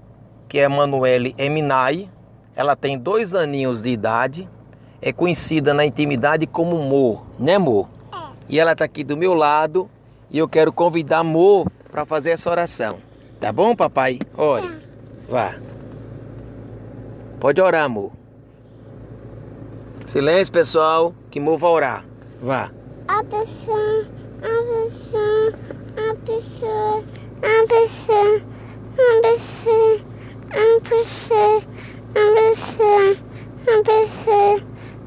que 0.50 0.60
é 0.60 0.68
Manuele 0.68 1.34
Eminai. 1.38 2.10
Ela 2.54 2.76
tem 2.76 2.98
dois 3.00 3.34
aninhos 3.34 3.82
de 3.82 3.88
idade, 3.88 4.50
é 5.02 5.14
conhecida 5.14 5.74
na 5.74 5.86
intimidade 5.86 6.46
como 6.46 6.76
Mo, 6.80 7.26
né 7.40 7.58
Mo? 7.58 7.88
É. 8.12 8.18
E 8.50 8.60
ela 8.60 8.74
está 8.74 8.84
aqui 8.84 9.06
do 9.06 9.16
meu 9.16 9.34
lado 9.34 9.90
e 10.30 10.38
eu 10.38 10.50
quero 10.50 10.74
convidar 10.74 11.24
Mo 11.24 11.66
para 11.90 12.06
fazer 12.06 12.32
essa 12.32 12.50
oração. 12.50 12.98
Tá 13.40 13.54
bom, 13.54 13.74
papai? 13.74 14.20
Ore. 14.36 14.68
Tá. 14.68 14.76
Vá. 15.30 15.56
Pode 17.40 17.62
orar, 17.62 17.90
Mo. 17.90 18.12
Silêncio, 20.06 20.52
pessoal, 20.52 21.16
que 21.32 21.40
Mo 21.40 21.58
vai 21.58 21.72
orar. 21.72 22.06
Vá. 22.42 22.70
A 23.08 23.24
pessoa 23.24 24.27
a 24.48 24.64
pessoa, 24.64 25.54
a 25.98 26.16
pessoa, 26.26 27.04
a 27.44 27.68
pessoa, 27.68 28.42
a 30.54 30.82
pessoa, 30.84 31.62
a 32.12 32.26
pessoa, 32.40 33.16
a 33.66 33.84
pessoa, 33.84 34.56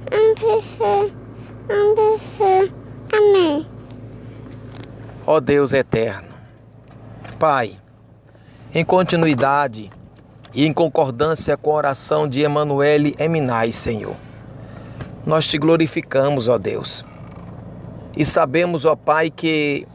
a 0.06 0.34
pessoa, 0.38 1.10
a 1.68 1.80
pessoa. 1.96 2.68
Amém. 3.12 3.66
Ó 5.26 5.40
Deus 5.40 5.72
eterno, 5.72 6.28
Pai, 7.38 7.78
em 8.74 8.84
continuidade 8.84 9.90
e 10.52 10.66
em 10.66 10.72
concordância 10.72 11.56
com 11.56 11.70
a 11.70 11.76
oração 11.76 12.28
de 12.28 12.42
Emanuele 12.42 13.14
Eminai, 13.18 13.72
Senhor. 13.72 14.16
Nós 15.24 15.46
te 15.46 15.56
glorificamos, 15.56 16.46
ó 16.48 16.58
Deus 16.58 17.04
e 18.20 18.26
sabemos, 18.26 18.84
ó 18.84 18.94
Pai, 18.94 19.30
que 19.30 19.88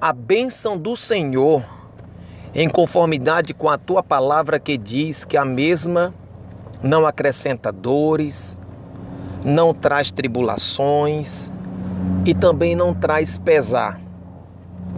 a 0.00 0.12
bênção 0.12 0.76
do 0.76 0.96
Senhor 0.96 1.64
em 2.52 2.68
conformidade 2.68 3.54
com 3.54 3.68
a 3.68 3.78
tua 3.78 4.02
palavra 4.02 4.58
que 4.58 4.76
diz 4.76 5.24
que 5.24 5.36
a 5.36 5.44
mesma 5.44 6.12
não 6.82 7.06
acrescenta 7.06 7.70
dores, 7.70 8.58
não 9.44 9.72
traz 9.72 10.10
tribulações 10.10 11.48
e 12.26 12.34
também 12.34 12.74
não 12.74 12.92
traz 12.92 13.38
pesar. 13.38 14.00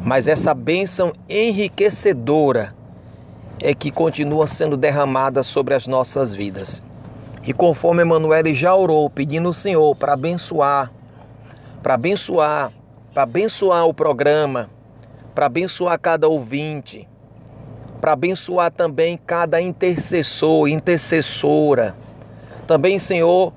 Mas 0.03 0.27
essa 0.27 0.55
bênção 0.55 1.13
enriquecedora 1.29 2.75
é 3.61 3.75
que 3.75 3.91
continua 3.91 4.47
sendo 4.47 4.79
derramada 4.79 5.43
sobre 5.43 5.75
as 5.75 5.87
nossas 5.87 6.33
vidas. 6.33 6.81
E 7.47 7.53
conforme 7.53 8.01
Emanuele 8.01 8.55
já 8.55 8.75
orou, 8.75 9.11
pedindo 9.11 9.49
ao 9.49 9.53
Senhor 9.53 9.95
para 9.95 10.15
abençoar, 10.15 10.91
para 11.83 11.95
abençoar, 11.95 12.73
para 13.13 13.25
abençoar 13.25 13.87
o 13.87 13.93
programa, 13.93 14.71
para 15.35 15.47
abençoar 15.47 15.99
cada 15.99 16.29
ouvinte, 16.29 17.09
para 18.01 18.13
abençoar 18.13 18.71
também 18.71 19.19
cada 19.27 19.61
intercessor, 19.61 20.69
intercessora. 20.69 21.97
Também, 22.67 22.99
Senhor, 22.99 23.53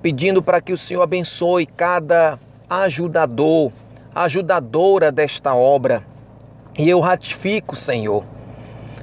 pedindo 0.00 0.42
para 0.42 0.60
que 0.60 0.72
o 0.72 0.78
Senhor 0.78 1.02
abençoe 1.02 1.66
cada 1.66 2.38
ajudador, 2.70 3.72
ajudadora 4.14 5.10
desta 5.10 5.54
obra. 5.54 6.04
E 6.78 6.88
eu 6.88 7.00
ratifico, 7.00 7.74
Senhor, 7.74 8.24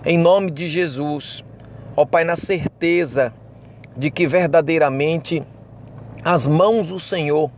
em 0.05 0.17
nome 0.17 0.51
de 0.51 0.69
Jesus, 0.69 1.43
ó 1.95 2.05
Pai, 2.05 2.23
na 2.23 2.37
certeza 2.37 3.33
de 3.97 4.09
que 4.09 4.25
verdadeiramente 4.25 5.43
as 6.23 6.47
mãos 6.47 6.89
do 6.89 6.99
Senhor 6.99 7.51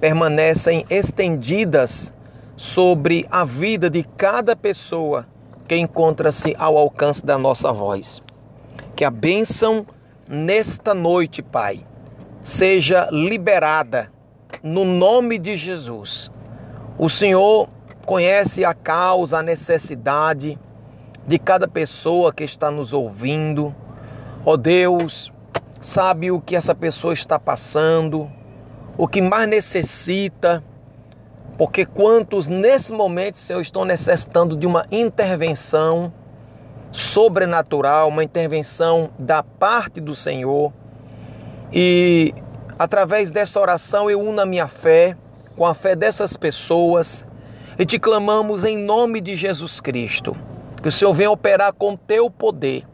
permanecem 0.00 0.86
estendidas 0.88 2.12
sobre 2.56 3.26
a 3.30 3.44
vida 3.44 3.88
de 3.88 4.02
cada 4.02 4.54
pessoa 4.56 5.26
que 5.66 5.76
encontra-se 5.76 6.54
ao 6.58 6.76
alcance 6.76 7.24
da 7.24 7.36
nossa 7.36 7.72
voz. 7.72 8.22
Que 8.96 9.04
a 9.04 9.10
bênção 9.10 9.86
nesta 10.28 10.94
noite, 10.94 11.42
Pai, 11.42 11.86
seja 12.42 13.08
liberada 13.10 14.10
no 14.62 14.84
nome 14.84 15.38
de 15.38 15.56
Jesus. 15.56 16.30
O 16.98 17.08
Senhor 17.08 17.68
conhece 18.06 18.64
a 18.64 18.74
causa, 18.74 19.38
a 19.38 19.42
necessidade 19.42 20.58
de 21.26 21.38
cada 21.38 21.68
pessoa 21.68 22.32
que 22.32 22.42
está 22.42 22.70
nos 22.70 22.92
ouvindo. 22.92 23.74
Ó 24.44 24.52
oh 24.52 24.56
Deus, 24.56 25.30
sabe 25.80 26.30
o 26.30 26.40
que 26.40 26.56
essa 26.56 26.74
pessoa 26.74 27.12
está 27.12 27.38
passando, 27.38 28.30
o 28.98 29.08
que 29.08 29.22
mais 29.22 29.48
necessita, 29.48 30.62
porque 31.56 31.86
quantos 31.86 32.48
nesse 32.48 32.92
momento, 32.92 33.38
Senhor, 33.38 33.62
estão 33.62 33.86
necessitando 33.86 34.54
de 34.54 34.66
uma 34.66 34.84
intervenção 34.90 36.12
sobrenatural, 36.92 38.08
uma 38.08 38.22
intervenção 38.22 39.08
da 39.18 39.42
parte 39.42 40.00
do 40.00 40.14
Senhor. 40.14 40.70
E 41.72 42.34
através 42.78 43.30
dessa 43.30 43.58
oração 43.58 44.10
eu 44.10 44.20
uno 44.20 44.40
a 44.40 44.44
minha 44.46 44.68
fé 44.68 45.16
com 45.56 45.64
a 45.64 45.72
fé 45.72 45.96
dessas 45.96 46.36
pessoas 46.36 47.24
e 47.78 47.86
te 47.86 47.98
clamamos 47.98 48.64
em 48.64 48.76
nome 48.76 49.20
de 49.20 49.34
Jesus 49.34 49.80
Cristo. 49.80 50.36
Que 50.82 50.88
o 50.88 50.92
Senhor 50.92 51.14
venha 51.14 51.30
operar 51.30 51.72
com 51.72 51.96
teu 51.96 52.30
poder 52.30 52.84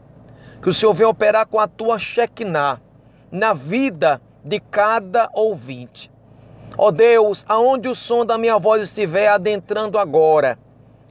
que 0.65 0.69
o 0.69 0.73
Senhor 0.73 0.95
venha 0.95 1.09
operar 1.09 1.45
com 1.45 1.59
a 1.59 1.67
tua 1.67 1.99
Shekinah 1.99 2.81
na 3.31 3.53
vida 3.53 4.19
de 4.45 4.59
cada 4.59 5.29
ouvinte. 5.33 6.11
Ó 6.77 6.87
oh 6.87 6.91
Deus, 6.91 7.43
aonde 7.49 7.87
o 7.87 7.95
som 7.95 8.23
da 8.23 8.37
minha 8.37 8.59
voz 8.59 8.83
estiver 8.83 9.27
adentrando 9.27 9.97
agora, 9.97 10.59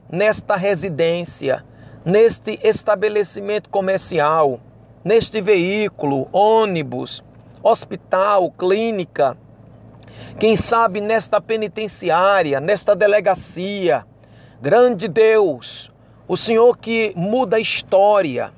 nesta 0.09 0.55
residência, 0.55 1.65
neste 2.05 2.57
estabelecimento 2.63 3.69
comercial, 3.69 4.59
neste 5.03 5.41
veículo, 5.41 6.29
ônibus, 6.31 7.21
hospital, 7.61 8.51
clínica, 8.51 9.37
quem 10.39 10.55
sabe 10.55 11.01
nesta 11.01 11.41
penitenciária, 11.41 12.59
nesta 12.59 12.95
delegacia. 12.95 14.05
Grande 14.61 15.07
Deus, 15.07 15.91
o 16.27 16.37
Senhor 16.37 16.77
que 16.77 17.11
muda 17.15 17.57
a 17.57 17.59
história, 17.59 18.53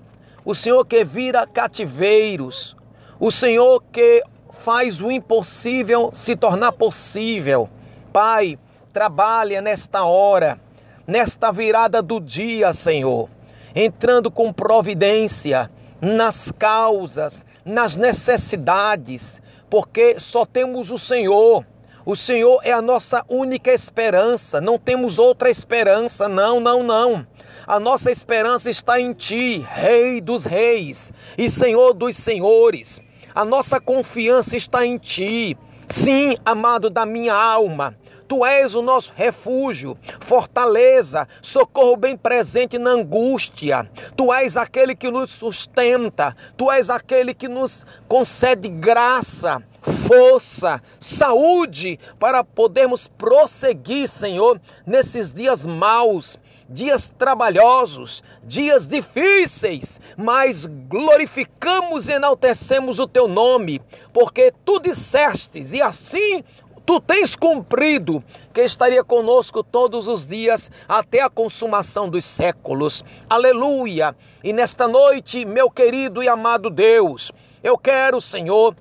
o 0.46 0.54
Senhor 0.54 0.86
que 0.86 1.04
vira 1.04 1.48
cativeiros, 1.48 2.76
o 3.20 3.32
Senhor 3.32 3.84
que 3.92 4.24
faz 4.52 5.02
o 5.02 5.12
impossível 5.12 6.12
se 6.14 6.36
tornar 6.36 6.72
possível. 6.72 7.70
Pai, 8.12 8.58
trabalha 8.92 9.62
nesta 9.62 10.04
hora, 10.04 10.60
nesta 11.06 11.52
virada 11.52 12.02
do 12.02 12.20
dia, 12.20 12.74
Senhor, 12.74 13.30
entrando 13.76 14.32
com 14.32 14.52
providência 14.52 15.70
nas 16.02 16.52
causas, 16.52 17.46
nas 17.66 17.98
necessidades, 17.98 19.42
porque 19.70 20.20
só 20.20 20.46
temos 20.46 20.92
o 20.92 20.98
Senhor. 20.98 21.66
O 22.06 22.16
Senhor 22.16 22.62
é 22.64 22.72
a 22.72 22.82
nossa 22.82 23.26
única 23.28 23.72
esperança, 23.72 24.62
não 24.62 24.80
temos 24.80 25.20
outra 25.20 25.50
esperança, 25.50 26.30
não, 26.30 26.60
não, 26.60 26.82
não. 26.82 27.28
A 27.68 27.82
nossa 27.82 28.10
esperança 28.10 28.70
está 28.70 29.00
em 29.00 29.12
Ti, 29.12 29.58
Rei 29.70 30.22
dos 30.22 30.46
Reis 30.46 31.12
e 31.38 31.50
Senhor 31.50 31.94
dos 31.94 32.16
Senhores. 32.16 33.02
A 33.38 33.46
nossa 33.46 33.80
confiança 33.80 34.58
está 34.58 34.84
em 34.84 34.98
Ti. 34.98 35.56
Sim, 35.88 36.38
amado 36.44 36.90
da 36.90 37.06
minha 37.06 37.36
alma, 37.36 37.96
Tu 38.28 38.44
és 38.44 38.74
o 38.74 38.82
nosso 38.82 39.14
refúgio, 39.16 39.96
fortaleza, 40.20 41.28
socorro 41.40 41.96
bem 41.96 42.18
presente 42.18 42.80
na 42.80 42.90
angústia. 42.90 43.88
Tu 44.16 44.34
és 44.34 44.58
aquele 44.58 44.96
que 44.96 45.12
nos 45.12 45.34
sustenta, 45.34 46.36
Tu 46.58 46.72
és 46.72 46.90
aquele 46.90 47.32
que 47.32 47.48
nos 47.48 47.86
concede 48.08 48.70
graça, 48.70 49.62
força, 50.08 50.82
saúde 51.00 52.00
para 52.20 52.44
podermos 52.44 53.08
prosseguir, 53.08 54.08
Senhor, 54.08 54.60
nesses 54.84 55.32
dias 55.32 55.64
maus, 55.64 56.40
dias 56.70 57.12
trabalhosos, 57.18 58.24
dias 58.44 58.88
difíceis, 58.88 60.00
mas 60.18 60.66
glorificamos 60.66 62.08
e 62.08 62.14
enaltecemos 62.14 63.00
o 63.00 63.08
teu 63.08 63.28
nome, 63.28 63.82
porque 64.14 64.54
tu 64.66 64.80
dissestes 64.80 65.74
e 65.74 65.82
assim 65.82 66.44
tu 66.86 67.02
tens 67.02 67.36
cumprido 67.36 68.24
que 68.54 68.62
estaria 68.62 69.04
conosco 69.04 69.62
todos 69.62 70.08
os 70.08 70.26
dias 70.26 70.72
até 70.88 71.22
a 71.22 71.30
consumação 71.30 72.10
dos 72.10 72.24
séculos. 72.24 73.04
Aleluia! 73.30 74.16
E 74.42 74.54
nesta 74.54 74.88
noite, 74.88 75.44
meu 75.44 75.70
querido 75.70 76.24
e 76.24 76.30
amado 76.30 76.70
Deus, 76.70 77.32
eu 77.62 77.78
quero, 77.78 78.22
Senhor, 78.22 78.74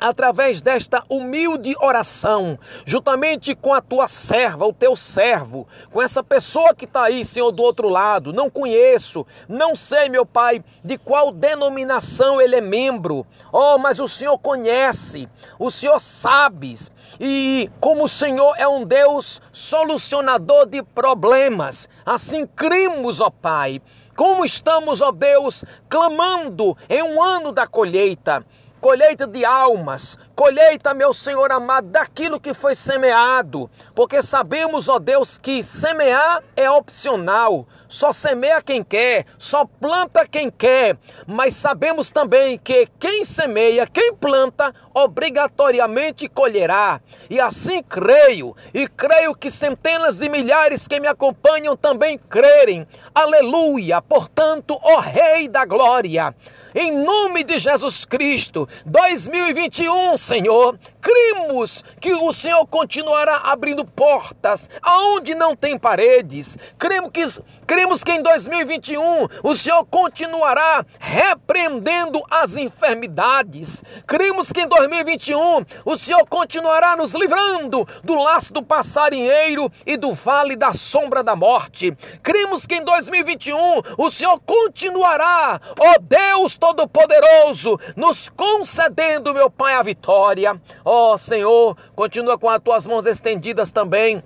através 0.00 0.62
desta 0.62 1.04
humilde 1.08 1.76
oração, 1.80 2.58
juntamente 2.86 3.54
com 3.54 3.74
a 3.74 3.82
tua 3.82 4.08
serva, 4.08 4.66
o 4.66 4.72
teu 4.72 4.96
servo, 4.96 5.68
com 5.92 6.00
essa 6.00 6.24
pessoa 6.24 6.74
que 6.74 6.86
está 6.86 7.04
aí, 7.04 7.24
Senhor, 7.24 7.52
do 7.52 7.62
outro 7.62 7.88
lado, 7.88 8.32
não 8.32 8.48
conheço, 8.48 9.26
não 9.46 9.76
sei, 9.76 10.08
meu 10.08 10.24
Pai, 10.24 10.64
de 10.82 10.96
qual 10.96 11.30
denominação 11.30 12.40
ele 12.40 12.56
é 12.56 12.60
membro, 12.60 13.26
oh, 13.52 13.76
mas 13.76 14.00
o 14.00 14.08
Senhor 14.08 14.38
conhece, 14.38 15.28
o 15.58 15.70
Senhor 15.70 16.00
sabe, 16.00 16.74
e 17.18 17.70
como 17.80 18.04
o 18.04 18.08
Senhor 18.08 18.54
é 18.56 18.66
um 18.66 18.84
Deus 18.84 19.40
solucionador 19.52 20.66
de 20.66 20.82
problemas, 20.82 21.88
assim 22.06 22.46
cremos, 22.46 23.20
ó 23.20 23.26
oh, 23.26 23.30
Pai, 23.30 23.82
como 24.16 24.44
estamos, 24.44 25.00
ó 25.00 25.10
Deus, 25.10 25.64
clamando 25.88 26.76
em 26.88 27.02
um 27.02 27.22
ano 27.22 27.52
da 27.52 27.66
colheita 27.66 28.44
colheita 28.80 29.26
de 29.26 29.44
almas, 29.44 30.18
colheita, 30.34 30.94
meu 30.94 31.12
Senhor 31.12 31.52
amado, 31.52 31.88
daquilo 31.88 32.40
que 32.40 32.54
foi 32.54 32.74
semeado, 32.74 33.70
porque 33.94 34.22
sabemos, 34.22 34.88
ó 34.88 34.98
Deus, 34.98 35.36
que 35.36 35.62
semear 35.62 36.42
é 36.56 36.70
opcional, 36.70 37.66
só 37.90 38.12
semeia 38.12 38.62
quem 38.62 38.84
quer, 38.84 39.26
só 39.36 39.64
planta 39.66 40.26
quem 40.26 40.48
quer, 40.48 40.96
mas 41.26 41.54
sabemos 41.54 42.12
também 42.12 42.56
que 42.56 42.88
quem 43.00 43.24
semeia, 43.24 43.84
quem 43.86 44.14
planta, 44.14 44.72
obrigatoriamente 44.94 46.28
colherá. 46.28 47.00
E 47.28 47.40
assim 47.40 47.82
creio, 47.82 48.56
e 48.72 48.86
creio 48.86 49.34
que 49.34 49.50
centenas 49.50 50.18
de 50.18 50.28
milhares 50.28 50.86
que 50.86 51.00
me 51.00 51.08
acompanham 51.08 51.76
também 51.76 52.16
crerem. 52.16 52.86
Aleluia! 53.12 54.00
Portanto, 54.00 54.78
ó 54.80 55.00
Rei 55.00 55.48
da 55.48 55.64
Glória, 55.64 56.34
em 56.74 56.92
nome 56.92 57.42
de 57.42 57.58
Jesus 57.58 58.04
Cristo, 58.04 58.68
2021, 58.86 60.16
Senhor, 60.16 60.78
cremos 61.00 61.82
que 62.00 62.14
o 62.14 62.32
Senhor 62.32 62.64
continuará 62.66 63.38
abrindo 63.38 63.84
portas 63.84 64.70
aonde 64.80 65.34
não 65.34 65.56
tem 65.56 65.76
paredes. 65.76 66.56
Cremos 66.78 67.10
que, 67.12 67.24
Cremos 67.70 68.02
que 68.02 68.10
em 68.10 68.20
2021 68.20 69.28
o 69.44 69.54
Senhor 69.54 69.84
continuará 69.84 70.84
repreendendo 70.98 72.20
as 72.28 72.56
enfermidades. 72.56 73.84
Cremos 74.08 74.50
que 74.50 74.62
em 74.62 74.66
2021 74.66 75.64
o 75.84 75.96
Senhor 75.96 76.26
continuará 76.26 76.96
nos 76.96 77.14
livrando 77.14 77.86
do 78.02 78.16
laço 78.16 78.52
do 78.52 78.60
passarinheiro 78.60 79.70
e 79.86 79.96
do 79.96 80.12
vale 80.12 80.56
da 80.56 80.72
sombra 80.72 81.22
da 81.22 81.36
morte. 81.36 81.96
Cremos 82.24 82.66
que 82.66 82.74
em 82.74 82.82
2021 82.82 83.56
o 83.96 84.10
Senhor 84.10 84.40
continuará, 84.40 85.60
ó 85.78 85.94
Deus 86.00 86.56
Todo-Poderoso, 86.56 87.78
nos 87.94 88.28
concedendo, 88.30 89.32
meu 89.32 89.48
Pai, 89.48 89.74
a 89.74 89.82
vitória. 89.84 90.60
Ó 90.84 91.16
Senhor, 91.16 91.76
continua 91.94 92.36
com 92.36 92.48
as 92.48 92.60
tuas 92.60 92.84
mãos 92.84 93.06
estendidas 93.06 93.70
também 93.70 94.20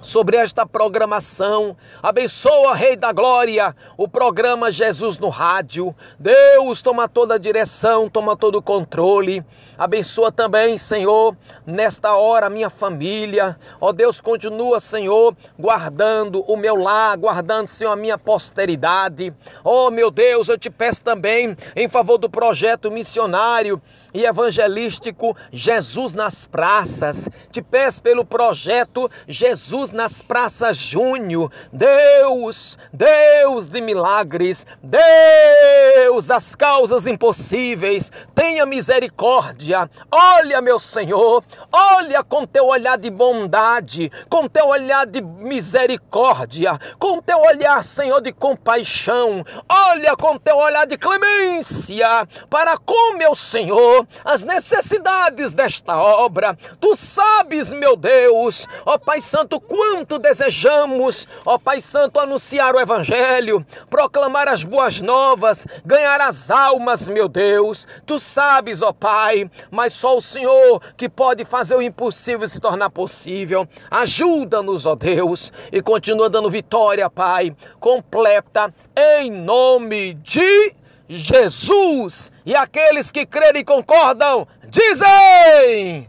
sobre 0.00 0.36
esta 0.36 0.66
programação. 0.66 1.76
Abençoa, 2.02 2.74
Rei 2.74 2.96
da 2.96 3.12
Glória, 3.12 3.74
o 3.96 4.08
programa 4.08 4.70
Jesus 4.70 5.18
no 5.18 5.28
Rádio. 5.28 5.94
Deus 6.18 6.82
toma 6.82 7.08
toda 7.08 7.34
a 7.34 7.38
direção, 7.38 8.08
toma 8.08 8.36
todo 8.36 8.58
o 8.58 8.62
controle. 8.62 9.44
Abençoa 9.76 10.32
também, 10.32 10.76
Senhor, 10.76 11.36
nesta 11.64 12.16
hora 12.16 12.50
minha 12.50 12.68
família. 12.68 13.56
Ó 13.80 13.92
Deus, 13.92 14.20
continua, 14.20 14.80
Senhor, 14.80 15.36
guardando 15.58 16.40
o 16.48 16.56
meu 16.56 16.74
lar, 16.74 17.16
guardando, 17.16 17.68
Senhor, 17.68 17.92
a 17.92 17.96
minha 17.96 18.18
posteridade. 18.18 19.32
Ó 19.64 19.90
meu 19.90 20.10
Deus, 20.10 20.48
eu 20.48 20.58
te 20.58 20.68
peço 20.68 21.02
também 21.02 21.56
em 21.76 21.88
favor 21.88 22.18
do 22.18 22.28
projeto 22.28 22.90
missionário 22.90 23.80
e 24.12 24.24
evangelístico 24.24 25.36
Jesus 25.52 26.14
nas 26.14 26.46
Praças. 26.46 27.28
Te 27.50 27.60
peço 27.60 28.02
pelo 28.02 28.24
projeto 28.24 29.10
Jesus 29.26 29.92
nas 29.92 30.22
Praças 30.22 30.76
Júnior. 30.76 31.50
Deus, 31.72 32.78
Deus 32.92 33.68
de 33.68 33.80
milagres, 33.80 34.66
Deus 34.82 36.26
das 36.26 36.54
causas 36.54 37.06
impossíveis, 37.06 38.10
tenha 38.34 38.64
misericórdia. 38.66 39.90
Olha, 40.10 40.60
meu 40.60 40.78
Senhor, 40.78 41.44
olha 41.72 42.22
com 42.22 42.46
teu 42.46 42.66
olhar 42.66 42.98
de 42.98 43.10
bondade, 43.10 44.10
com 44.28 44.48
teu 44.48 44.66
olhar 44.66 45.06
de 45.06 45.20
misericórdia, 45.20 46.78
com 46.98 47.20
teu 47.20 47.38
olhar, 47.40 47.84
Senhor, 47.84 48.20
de 48.20 48.32
compaixão. 48.32 49.44
Olha 49.68 50.16
com 50.16 50.38
teu 50.38 50.56
olhar 50.56 50.86
de 50.86 50.96
clemência 50.96 52.26
para 52.48 52.76
com 52.78 53.16
meu 53.16 53.34
Senhor 53.34 53.97
as 54.24 54.44
necessidades 54.44 55.52
desta 55.52 55.96
obra. 55.96 56.56
Tu 56.80 56.94
sabes, 56.96 57.72
meu 57.72 57.96
Deus, 57.96 58.66
ó 58.84 58.98
Pai 58.98 59.20
Santo, 59.20 59.60
quanto 59.60 60.18
desejamos, 60.18 61.26
ó 61.44 61.58
Pai 61.58 61.80
Santo, 61.80 62.18
anunciar 62.18 62.74
o 62.74 62.80
Evangelho, 62.80 63.64
proclamar 63.88 64.48
as 64.48 64.64
boas 64.64 65.00
novas, 65.00 65.66
ganhar 65.84 66.20
as 66.20 66.50
almas, 66.50 67.08
meu 67.08 67.28
Deus. 67.28 67.86
Tu 68.06 68.18
sabes, 68.18 68.82
ó 68.82 68.92
Pai, 68.92 69.50
mas 69.70 69.94
só 69.94 70.16
o 70.16 70.22
Senhor 70.22 70.80
que 70.96 71.08
pode 71.08 71.44
fazer 71.44 71.74
o 71.74 71.82
impossível 71.82 72.46
se 72.48 72.60
tornar 72.60 72.90
possível. 72.90 73.68
Ajuda-nos, 73.90 74.86
ó 74.86 74.94
Deus, 74.94 75.52
e 75.72 75.80
continua 75.80 76.28
dando 76.28 76.50
vitória, 76.50 77.08
Pai, 77.08 77.54
completa, 77.80 78.72
em 78.96 79.30
nome 79.30 80.14
de 80.14 80.74
Jesus. 81.08 82.30
E 82.44 82.54
aqueles 82.54 83.10
que 83.10 83.24
crerem 83.24 83.62
e 83.62 83.64
concordam, 83.64 84.46
dizem: 84.68 86.08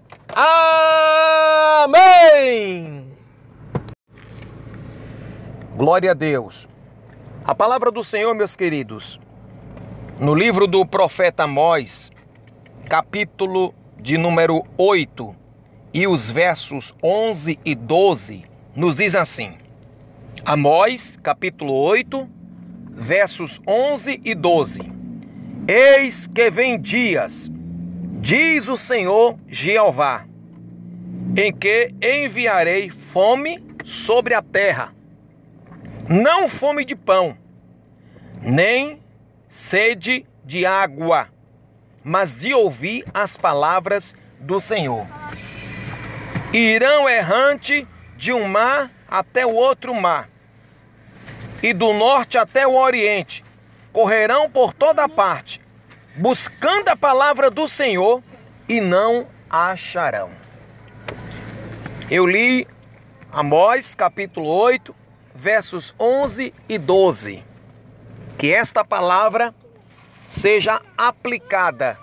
Amém. 1.88 3.07
Glória 5.75 6.12
a 6.12 6.13
Deus. 6.13 6.67
A 7.45 7.55
palavra 7.55 7.89
do 7.89 8.03
Senhor, 8.03 8.35
meus 8.35 8.55
queridos, 8.55 9.19
no 10.19 10.35
livro 10.35 10.67
do 10.67 10.85
profeta 10.85 11.43
Amós, 11.43 12.12
capítulo 12.89 13.73
de 13.97 14.17
número 14.17 14.63
8, 14.77 15.35
e 15.93 16.05
os 16.05 16.29
versos 16.29 16.93
11 17.01 17.57
e 17.63 17.73
12, 17.73 18.43
nos 18.75 18.97
diz 18.97 19.15
assim: 19.15 19.57
Amós, 20.45 21.17
capítulo 21.23 21.73
8, 21.73 22.29
versos 22.99 23.62
11 23.65 24.21
e 24.25 24.35
12. 24.35 24.81
Eis 25.67 26.27
que 26.27 26.49
vem 26.49 26.79
dias, 26.79 27.49
diz 28.19 28.67
o 28.67 28.75
Senhor 28.75 29.38
Jeová, 29.47 30.25
em 31.38 31.53
que 31.53 31.93
enviarei 32.01 32.89
fome 32.89 33.63
sobre 33.85 34.33
a 34.33 34.41
terra, 34.41 34.93
não 36.09 36.49
fome 36.49 36.83
de 36.83 36.95
pão, 36.95 37.38
nem 38.41 38.99
sede 39.47 40.25
de 40.43 40.65
água, 40.65 41.29
mas 42.03 42.35
de 42.35 42.53
ouvir 42.53 43.05
as 43.13 43.38
palavras 43.38 44.13
do 44.41 44.59
Senhor. 44.59 45.07
Irão 46.51 47.07
errante 47.07 47.88
de 48.17 48.33
um 48.33 48.47
mar 48.47 48.91
até 49.07 49.45
o 49.45 49.53
outro 49.53 49.93
mar 49.93 50.27
e 51.62 51.74
do 51.74 51.93
norte 51.93 52.38
até 52.38 52.67
o 52.67 52.76
oriente, 52.76 53.43
correrão 53.91 54.50
por 54.50 54.74
toda 54.74 55.10
parte, 55.10 55.62
buscando 56.17 56.89
a 56.89 56.95
palavra 56.95 57.50
do 57.50 57.67
Senhor 57.67 58.24
e 58.67 58.80
não 58.80 59.28
acharão. 59.50 60.30
Eu 62.10 62.26
li 62.26 62.67
Amós 63.32 63.93
capítulo 63.93 64.48
8, 64.48 64.95
versos 65.36 65.93
11 66.00 66.54
e 66.67 66.78
12. 66.78 67.43
Que 68.38 68.52
esta 68.54 68.84
palavra 68.84 69.54
seja 70.26 70.82
aplicada 70.98 72.00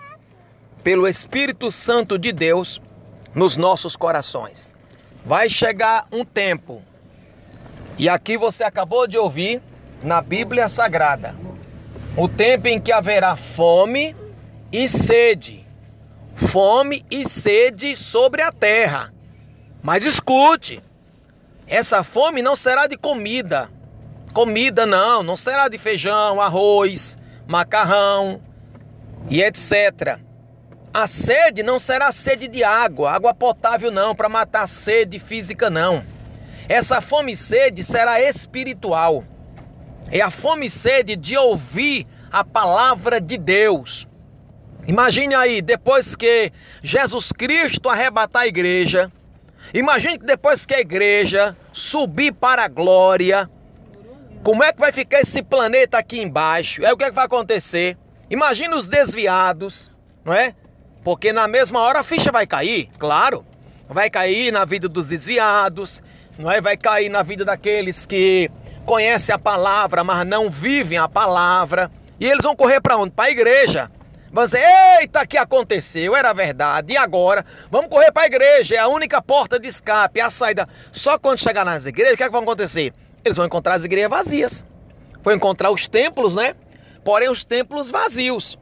pelo 0.85 1.09
Espírito 1.09 1.73
Santo 1.73 2.17
de 2.17 2.31
Deus 2.31 2.81
nos 3.35 3.57
nossos 3.57 3.97
corações. 3.97 4.73
Vai 5.25 5.51
chegar 5.51 6.07
um 6.13 6.25
tempo 6.25 6.83
e 7.99 8.09
aqui 8.09 8.37
você 8.37 8.63
acabou 8.63 9.07
de 9.07 9.17
ouvir 9.17 9.63
na 10.03 10.21
Bíblia 10.21 10.69
Sagrada 10.69 11.35
o 12.17 12.29
tempo 12.29 12.67
em 12.69 12.81
que 12.81 12.91
haverá 12.91 13.37
fome 13.37 14.17
e 14.73 14.89
sede. 14.89 15.67
Fome 16.35 17.05
e 17.11 17.29
sede 17.29 17.97
sobre 17.97 18.41
a 18.43 18.51
terra. 18.51 19.13
Mas 19.83 20.05
escute, 20.05 20.83
essa 21.67 22.03
fome 22.03 22.41
não 22.41 22.57
será 22.57 22.87
de 22.87 22.97
comida. 22.97 23.71
Comida 24.33 24.87
não, 24.87 25.23
não 25.23 25.37
será 25.37 25.69
de 25.69 25.79
feijão, 25.79 26.41
arroz, 26.41 27.19
macarrão 27.47 28.41
e 29.31 29.43
etc. 29.43 30.19
A 30.93 31.07
sede 31.07 31.63
não 31.63 31.79
será 31.79 32.11
sede 32.13 32.49
de 32.49 32.65
água, 32.65 33.13
água 33.13 33.35
potável 33.35 33.91
não, 33.91 34.15
para 34.15 34.29
matar 34.29 34.67
sede 34.67 35.19
física 35.19 35.69
não. 35.69 36.03
Essa 36.69 37.01
fome 37.01 37.33
e 37.33 37.37
sede 37.37 37.85
será 37.85 38.21
espiritual. 38.21 39.25
É 40.11 40.21
a 40.21 40.31
fome 40.31 40.67
e 40.67 40.71
sede 40.71 41.17
de 41.17 41.37
ouvir 41.37 42.07
a 42.31 42.45
palavra 42.45 43.21
de 43.21 43.37
Deus. 43.37 44.07
Imagine 44.87 45.35
aí, 45.35 45.63
depois 45.63 46.15
que 46.15 46.53
Jesus 46.83 47.33
Cristo 47.33 47.89
arrebatar 47.89 48.43
a 48.43 48.47
igreja, 48.47 49.11
imagine 49.75 50.19
que 50.19 50.25
depois 50.25 50.65
que 50.65 50.75
a 50.75 50.81
igreja 50.81 51.57
subir 51.73 52.33
para 52.33 52.65
a 52.65 52.69
glória, 52.69 53.51
como 54.45 54.63
é 54.63 54.73
que 54.73 54.79
vai 54.79 54.93
ficar 54.93 55.21
esse 55.21 55.43
planeta 55.43 55.99
aqui 55.99 56.21
embaixo? 56.21 56.85
É 56.85 56.93
o 56.93 56.97
que, 56.97 57.03
é 57.03 57.09
que 57.09 57.15
vai 57.17 57.27
acontecer? 57.27 57.99
Imagine 58.31 58.75
os 58.75 58.87
desviados, 58.87 59.91
não 60.25 60.33
é? 60.33 60.55
Porque 61.03 61.33
na 61.33 61.49
mesma 61.49 61.81
hora 61.81 62.01
a 62.01 62.05
ficha 62.05 62.31
vai 62.31 62.47
cair, 62.47 62.89
claro. 62.99 63.45
Vai 63.89 64.11
cair 64.11 64.53
na 64.53 64.65
vida 64.65 64.89
dos 64.89 65.07
desviados, 65.07 66.03
não 66.39 66.51
é? 66.51 66.61
Vai 66.61 66.77
cair 66.77 67.09
na 67.09 67.23
vida 67.23 67.45
daqueles 67.45 68.07
que 68.07 68.51
conhecem 68.85 69.35
a 69.35 69.39
palavra, 69.39 70.05
mas 70.05 70.27
não 70.27 70.51
vivem 70.51 70.99
a 70.99 71.09
palavra. 71.09 71.91
E 72.19 72.27
eles 72.27 72.43
vão 72.43 72.57
correr 72.57 72.81
para 72.81 72.97
onde? 72.97 73.13
Para 73.13 73.27
a 73.27 73.31
igreja. 73.31 73.91
Vão 74.33 74.45
dizer, 74.45 74.63
eita, 75.01 75.27
que 75.27 75.39
aconteceu, 75.39 76.15
era 76.15 76.33
verdade. 76.33 76.93
E 76.93 76.97
agora? 76.97 77.45
Vamos 77.71 77.89
correr 77.89 78.13
para 78.13 78.25
a 78.25 78.27
igreja, 78.27 78.75
é 78.75 78.79
a 78.79 78.89
única 78.89 79.23
porta 79.23 79.59
de 79.59 79.69
escape, 79.69 80.21
é 80.21 80.23
a 80.23 80.31
saída. 80.31 80.69
Só 80.93 81.19
quando 81.19 81.39
chegar 81.39 81.65
nas 81.65 81.87
igrejas, 81.87 82.15
o 82.15 82.17
que, 82.17 82.23
é 82.23 82.27
que 82.27 82.33
vai 82.33 82.43
acontecer? 82.43 82.93
Eles 83.25 83.37
vão 83.37 83.47
encontrar 83.47 83.75
as 83.75 83.85
igrejas 83.85 84.11
vazias. 84.11 84.65
Vão 85.23 85.35
encontrar 85.35 85.71
os 85.71 85.87
templos, 85.87 86.35
né? 86.35 86.55
Porém, 87.05 87.31
os 87.31 87.45
templos 87.45 87.91
vazios. 87.91 88.59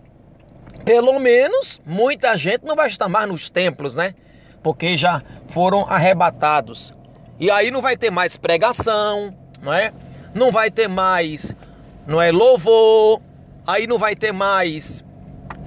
Pelo 0.85 1.19
menos, 1.19 1.81
muita 1.85 2.37
gente 2.37 2.65
não 2.65 2.77
vai 2.77 2.89
estar 2.89 3.09
mais 3.09 3.29
nos 3.29 3.51
templos, 3.51 3.97
né? 3.97 4.15
Porque 4.63 4.97
já 4.97 5.23
foram 5.49 5.87
arrebatados. 5.89 6.95
E 7.39 7.51
aí 7.51 7.71
não 7.71 7.83
vai 7.83 7.97
ter 7.97 8.11
mais 8.11 8.37
pregação, 8.37 9.35
não 9.63 9.73
é? 9.73 9.93
Não 10.35 10.51
vai 10.51 10.71
ter 10.71 10.89
mais, 10.89 11.55
não 12.07 12.21
é 12.21 12.31
louvor, 12.31 13.21
aí 13.67 13.87
não 13.87 13.99
vai 13.99 14.15
ter 14.15 14.33
mais 14.33 15.03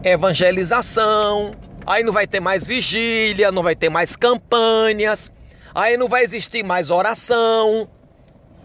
evangelização, 0.03 1.51
aí 1.86 2.03
não 2.03 2.13
vai 2.13 2.27
ter 2.27 2.39
mais 2.39 2.65
vigília, 2.65 3.51
não 3.51 3.63
vai 3.63 3.75
ter 3.75 3.89
mais 3.89 4.15
campanhas, 4.15 5.32
aí 5.73 5.97
não 5.97 6.08
vai 6.08 6.23
existir 6.23 6.63
mais 6.63 6.89
oração. 6.89 7.89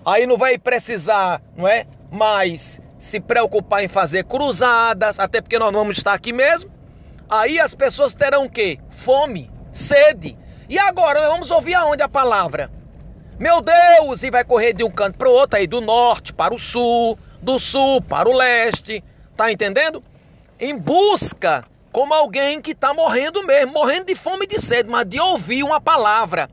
Aí 0.05 0.27
não 0.27 0.37
vai 0.37 0.59
precisar, 0.59 1.41
não 1.57 1.67
é? 1.67 1.87
Mais 2.11 2.81
se 2.99 3.21
preocupar 3.21 3.85
em 3.85 3.89
fazer 3.89 4.25
cruzadas, 4.25 5.19
até 5.19 5.41
porque 5.41 5.59
nós 5.59 5.73
vamos 5.73 5.97
estar 5.97 6.13
aqui 6.13 6.33
mesmo. 6.33 6.71
Aí 7.29 7.59
as 7.59 7.75
pessoas 7.75 8.13
terão 8.13 8.47
o 8.47 8.51
quê? 8.51 8.79
Fome, 8.91 9.51
sede. 9.71 10.37
E 10.69 10.79
agora 10.79 11.29
vamos 11.29 11.51
ouvir 11.51 11.75
aonde 11.75 12.03
a 12.03 12.09
palavra? 12.09 12.71
Meu 13.39 13.61
Deus! 13.61 14.23
E 14.23 14.31
vai 14.31 14.45
correr 14.45 14.73
de 14.73 14.85
um 14.85 14.91
canto 14.91 15.19
para 15.19 15.29
o 15.29 15.33
outro, 15.33 15.59
aí 15.59 15.67
do 15.67 15.81
norte 15.81 16.33
para 16.33 16.55
o 16.55 16.59
sul, 16.59 17.19
do 17.41 17.59
sul 17.59 18.01
para 18.01 18.29
o 18.29 18.37
leste. 18.37 19.03
Tá 19.37 19.51
entendendo? 19.51 20.03
Em 20.61 20.77
busca, 20.77 21.65
como 21.91 22.15
alguém 22.15 22.61
que 22.61 22.73
está 22.73 22.95
morrendo 22.95 23.45
mesmo, 23.45 23.73
morrendo 23.73 24.07
de 24.07 24.15
fome 24.15 24.45
e 24.45 24.49
de 24.49 24.61
sede, 24.61 24.89
mas 24.89 25.07
de 25.09 25.21
ouvir 25.21 25.63
uma 25.63 25.81
palavra. 25.81 26.49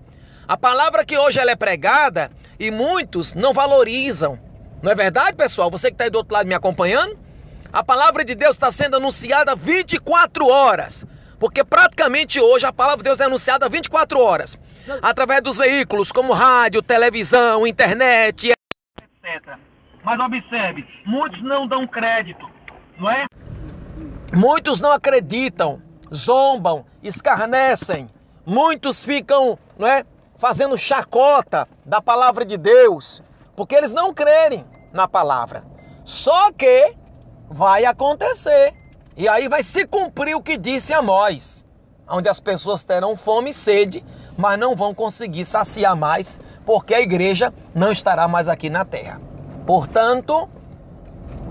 A 0.48 0.58
palavra 0.58 1.06
que 1.06 1.18
hoje 1.18 1.40
ela 1.40 1.52
é 1.52 1.56
pregada 1.56 2.32
e 2.60 2.72
muitos 2.72 3.34
não 3.34 3.54
valorizam. 3.54 4.40
Não 4.82 4.92
é 4.92 4.96
verdade, 4.96 5.36
pessoal? 5.36 5.70
Você 5.70 5.90
que 5.90 5.94
está 5.94 6.06
aí 6.06 6.10
do 6.10 6.18
outro 6.18 6.34
lado 6.34 6.48
me 6.48 6.56
acompanhando? 6.56 7.18
A 7.72 7.84
palavra 7.84 8.26
de 8.26 8.34
Deus 8.34 8.56
está 8.56 8.72
sendo 8.72 8.98
anunciada 8.98 9.56
24 9.56 10.48
horas. 10.48 11.06
Porque 11.40 11.64
praticamente 11.64 12.40
hoje 12.40 12.66
a 12.66 12.74
palavra 12.74 12.98
de 12.98 13.04
Deus 13.04 13.20
é 13.20 13.26
anunciada 13.26 13.70
24 13.70 14.20
horas. 14.20 14.58
Através 15.02 15.42
dos 15.42 15.58
veículos 15.58 16.12
como 16.12 16.34
rádio, 16.34 16.82
televisão, 16.82 17.66
internet, 17.68 18.52
etc. 18.52 19.58
Mas 20.04 20.20
observe, 20.20 20.86
muitos 21.06 21.42
não 21.44 21.68
dão 21.68 21.86
crédito, 21.88 22.50
não 22.98 23.10
é? 23.10 23.26
Muitos 24.34 24.80
não 24.80 24.92
acreditam, 24.92 25.82
zombam, 26.14 26.86
escarnecem. 27.04 28.10
Muitos 28.46 29.04
ficam, 29.04 29.60
não 29.78 29.88
é, 29.88 30.06
fazendo 30.38 30.78
chacota 30.78 31.68
da 31.86 32.02
palavra 32.02 32.46
de 32.46 32.58
Deus, 32.58 33.22
porque 33.56 33.76
eles 33.76 33.94
não 33.94 34.14
crerem 34.14 34.66
na 34.94 35.08
palavra. 35.08 35.64
Só 36.06 36.52
que 36.52 36.96
vai 37.50 37.86
acontecer. 37.86 38.74
E 39.18 39.28
aí 39.28 39.48
vai 39.50 39.62
se 39.64 39.86
cumprir 39.86 40.36
o 40.36 40.42
que 40.42 40.58
disse 40.58 40.94
Amós, 40.94 41.66
onde 42.08 42.30
as 42.30 42.40
pessoas 42.40 42.84
terão 42.84 43.18
fome 43.18 43.50
e 43.50 43.54
sede, 43.54 44.04
mas 44.40 44.58
não 44.58 44.74
vão 44.74 44.94
conseguir 44.94 45.44
saciar 45.44 45.98
mais, 45.98 46.40
porque 46.66 46.94
a 46.94 47.02
igreja 47.02 47.54
não 47.76 47.92
estará 47.92 48.26
mais 48.26 48.48
aqui 48.48 48.70
na 48.70 48.86
terra. 48.86 49.20
Portanto, 49.66 50.48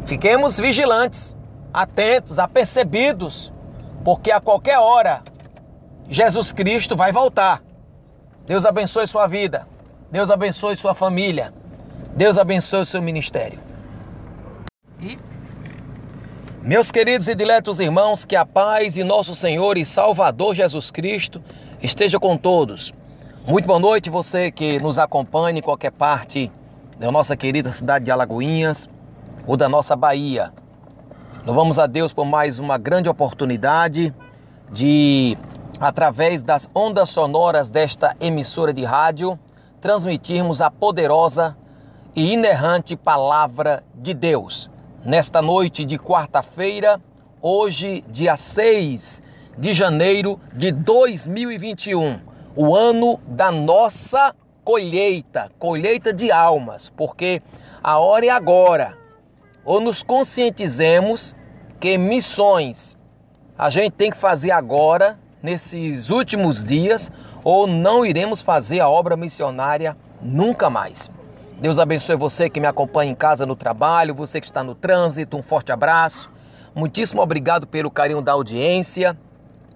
fiquemos 0.06 0.58
vigilantes, 0.58 1.36
atentos, 1.70 2.38
apercebidos, 2.38 3.52
porque 4.02 4.30
a 4.30 4.40
qualquer 4.40 4.78
hora 4.78 5.22
Jesus 6.08 6.50
Cristo 6.50 6.96
vai 6.96 7.12
voltar. 7.12 7.62
Deus 8.46 8.64
abençoe 8.64 9.06
sua 9.06 9.26
vida. 9.26 9.68
Deus 10.10 10.30
abençoe 10.30 10.74
sua 10.74 10.94
família. 10.94 11.52
Deus 12.16 12.38
abençoe 12.38 12.86
seu 12.86 13.02
ministério. 13.02 13.60
E 14.98 15.18
meus 16.62 16.90
queridos 16.90 17.28
e 17.28 17.34
diletos 17.34 17.80
irmãos, 17.80 18.24
que 18.24 18.34
a 18.34 18.44
paz 18.44 18.94
de 18.94 19.04
nosso 19.04 19.34
Senhor 19.34 19.78
e 19.78 19.84
Salvador 19.84 20.54
Jesus 20.54 20.90
Cristo 20.90 21.42
esteja 21.82 22.18
com 22.18 22.36
todos. 22.36 22.92
Muito 23.46 23.66
boa 23.66 23.78
noite, 23.78 24.10
você 24.10 24.50
que 24.50 24.78
nos 24.80 24.98
acompanha 24.98 25.58
em 25.58 25.62
qualquer 25.62 25.92
parte 25.92 26.50
da 26.98 27.10
nossa 27.10 27.36
querida 27.36 27.72
cidade 27.72 28.04
de 28.04 28.10
Alagoinhas 28.10 28.88
ou 29.46 29.56
da 29.56 29.68
nossa 29.68 29.94
Bahia. 29.94 30.52
Louvamos 31.46 31.78
a 31.78 31.86
Deus 31.86 32.12
por 32.12 32.24
mais 32.24 32.58
uma 32.58 32.76
grande 32.76 33.08
oportunidade 33.08 34.14
de, 34.72 35.38
através 35.80 36.42
das 36.42 36.68
ondas 36.74 37.10
sonoras 37.10 37.68
desta 37.68 38.16
emissora 38.20 38.72
de 38.72 38.84
rádio, 38.84 39.38
transmitirmos 39.80 40.60
a 40.60 40.70
poderosa 40.70 41.56
e 42.14 42.32
inerrante 42.32 42.96
palavra 42.96 43.84
de 43.94 44.12
Deus 44.12 44.68
nesta 45.04 45.40
noite 45.40 45.84
de 45.84 45.96
quarta-feira, 45.96 47.00
hoje, 47.40 48.04
dia 48.08 48.36
6 48.36 49.27
de 49.58 49.74
janeiro 49.74 50.40
de 50.52 50.70
2021, 50.70 52.20
o 52.54 52.76
ano 52.76 53.18
da 53.26 53.50
nossa 53.50 54.34
colheita, 54.62 55.50
colheita 55.58 56.12
de 56.12 56.30
almas, 56.30 56.88
porque 56.96 57.42
a 57.82 57.98
hora 57.98 58.26
é 58.26 58.30
agora. 58.30 58.96
Ou 59.64 59.80
nos 59.80 60.02
conscientizemos 60.02 61.34
que 61.80 61.98
missões 61.98 62.96
a 63.58 63.68
gente 63.70 63.94
tem 63.94 64.10
que 64.10 64.16
fazer 64.16 64.52
agora, 64.52 65.18
nesses 65.42 66.10
últimos 66.10 66.64
dias, 66.64 67.10
ou 67.42 67.66
não 67.66 68.06
iremos 68.06 68.40
fazer 68.40 68.78
a 68.78 68.88
obra 68.88 69.16
missionária 69.16 69.96
nunca 70.22 70.70
mais. 70.70 71.10
Deus 71.60 71.80
abençoe 71.80 72.14
você 72.14 72.48
que 72.48 72.60
me 72.60 72.68
acompanha 72.68 73.10
em 73.10 73.16
casa, 73.16 73.44
no 73.44 73.56
trabalho, 73.56 74.14
você 74.14 74.40
que 74.40 74.46
está 74.46 74.62
no 74.62 74.76
trânsito, 74.76 75.36
um 75.36 75.42
forte 75.42 75.72
abraço. 75.72 76.30
Muitíssimo 76.72 77.20
obrigado 77.20 77.66
pelo 77.66 77.90
carinho 77.90 78.22
da 78.22 78.30
audiência. 78.30 79.18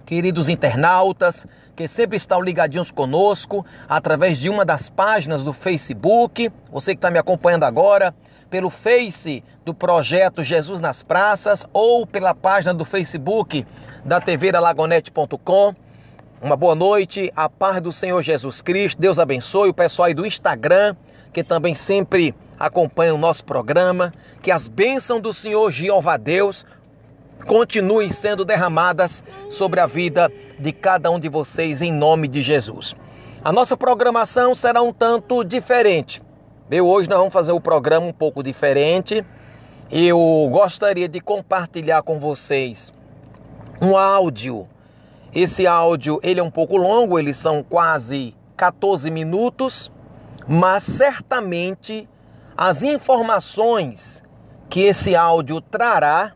Queridos 0.05 0.49
internautas, 0.49 1.47
que 1.75 1.87
sempre 1.87 2.17
estão 2.17 2.41
ligadinhos 2.41 2.91
conosco 2.91 3.65
através 3.87 4.37
de 4.37 4.49
uma 4.49 4.65
das 4.65 4.89
páginas 4.89 5.43
do 5.43 5.53
Facebook, 5.53 6.51
você 6.71 6.93
que 6.93 6.97
está 6.97 7.09
me 7.09 7.17
acompanhando 7.17 7.63
agora, 7.63 8.13
pelo 8.49 8.69
Face 8.69 9.43
do 9.65 9.73
projeto 9.73 10.43
Jesus 10.43 10.79
nas 10.79 11.01
Praças 11.01 11.65
ou 11.71 12.05
pela 12.05 12.35
página 12.35 12.73
do 12.73 12.85
Facebook 12.85 13.65
da 14.03 14.19
tvalagonete.com. 14.19 15.73
Uma 16.41 16.57
boa 16.57 16.75
noite, 16.75 17.31
a 17.35 17.47
paz 17.47 17.79
do 17.79 17.93
Senhor 17.93 18.21
Jesus 18.21 18.61
Cristo, 18.61 19.01
Deus 19.01 19.17
abençoe 19.17 19.69
o 19.69 19.73
pessoal 19.73 20.07
aí 20.07 20.13
do 20.13 20.25
Instagram, 20.25 20.95
que 21.31 21.43
também 21.43 21.73
sempre 21.73 22.35
acompanha 22.59 23.15
o 23.15 23.17
nosso 23.17 23.45
programa. 23.45 24.13
Que 24.41 24.51
as 24.51 24.67
bênçãos 24.67 25.21
do 25.21 25.33
Senhor 25.33 25.71
Jeová 25.71 26.17
Deus 26.17 26.65
continuem 27.45 28.09
sendo 28.09 28.45
derramadas 28.45 29.23
sobre 29.49 29.79
a 29.79 29.85
vida 29.85 30.31
de 30.59 30.71
cada 30.71 31.09
um 31.11 31.19
de 31.19 31.29
vocês 31.29 31.81
em 31.81 31.91
nome 31.91 32.27
de 32.27 32.41
Jesus. 32.41 32.95
A 33.43 33.51
nossa 33.51 33.75
programação 33.75 34.55
será 34.55 34.81
um 34.81 34.93
tanto 34.93 35.43
diferente. 35.43 36.21
Eu 36.71 36.87
hoje 36.87 37.09
nós 37.09 37.19
vamos 37.19 37.33
fazer 37.33 37.51
o 37.51 37.61
programa 37.61 38.07
um 38.07 38.13
pouco 38.13 38.41
diferente. 38.41 39.23
Eu 39.91 40.49
gostaria 40.51 41.07
de 41.07 41.19
compartilhar 41.19 42.01
com 42.03 42.19
vocês 42.19 42.91
um 43.81 43.97
áudio. 43.97 44.67
Esse 45.33 45.67
áudio 45.67 46.19
ele 46.23 46.39
é 46.39 46.43
um 46.43 46.51
pouco 46.51 46.77
longo, 46.77 47.19
eles 47.19 47.37
são 47.37 47.63
quase 47.63 48.35
14 48.55 49.11
minutos 49.11 49.91
mas 50.47 50.83
certamente 50.83 52.07
as 52.55 52.83
informações 52.83 54.23
que 54.69 54.81
esse 54.81 55.15
áudio 55.15 55.61
trará 55.61 56.33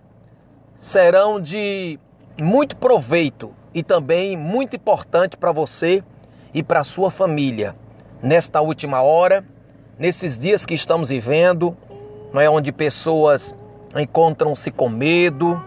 serão 0.79 1.39
de 1.39 1.99
muito 2.39 2.75
proveito 2.75 3.53
e 3.73 3.83
também 3.83 4.37
muito 4.37 4.75
importante 4.75 5.37
para 5.37 5.51
você 5.51 6.03
e 6.53 6.61
para 6.61 6.83
sua 6.83 7.11
família 7.11 7.75
nesta 8.21 8.61
última 8.61 9.01
hora, 9.01 9.43
nesses 9.97 10.37
dias 10.37 10.65
que 10.65 10.73
estamos 10.73 11.09
vivendo, 11.09 11.75
não 12.33 12.41
é 12.41 12.49
onde 12.49 12.71
pessoas 12.71 13.55
encontram-se 13.95 14.71
com 14.71 14.89
medo, 14.89 15.61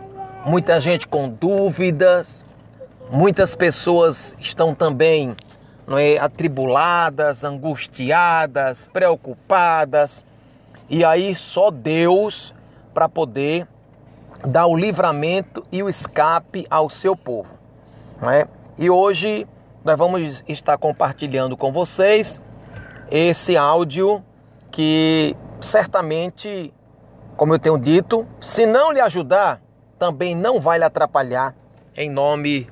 muita 0.45 0.81
gente 0.81 1.07
com 1.07 1.29
dúvidas, 1.29 2.45
muitas 3.11 3.55
pessoas 3.55 4.35
estão 4.39 4.75
também 4.75 5.35
não 5.87 5.99
é, 5.99 6.19
atribuladas, 6.19 7.43
angustiadas, 7.43 8.87
preocupadas. 8.87 10.25
E 10.89 11.05
aí 11.05 11.35
só 11.35 11.71
Deus 11.71 12.55
para 12.95 13.09
poder 13.09 13.67
dar 14.47 14.67
o 14.67 14.77
livramento 14.77 15.65
e 15.71 15.83
o 15.83 15.89
escape 15.89 16.67
ao 16.71 16.89
seu 16.89 17.17
povo. 17.17 17.59
Não 18.21 18.31
é? 18.31 18.47
E 18.79 18.89
hoje 18.91 19.47
nós 19.85 19.97
vamos 19.97 20.45
estar 20.49 20.77
compartilhando 20.79 21.57
com 21.57 21.73
vocês 21.73 22.41
esse 23.11 23.57
áudio 23.57 24.23
que 24.71 25.37
certamente, 25.61 26.73
como 27.37 27.55
eu 27.55 27.59
tenho 27.59 27.79
dito, 27.79 28.27
se 28.41 28.67
não 28.67 28.93
lhe 28.93 29.01
ajudar, 29.01 29.61
também 29.99 30.35
não 30.35 30.61
vai 30.61 30.79
lhe 30.79 30.85
atrapalhar, 30.85 31.55
em 31.97 32.09
nome 32.09 32.69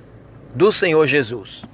do 0.54 0.70
Senhor 0.72 1.06
Jesus. 1.06 1.64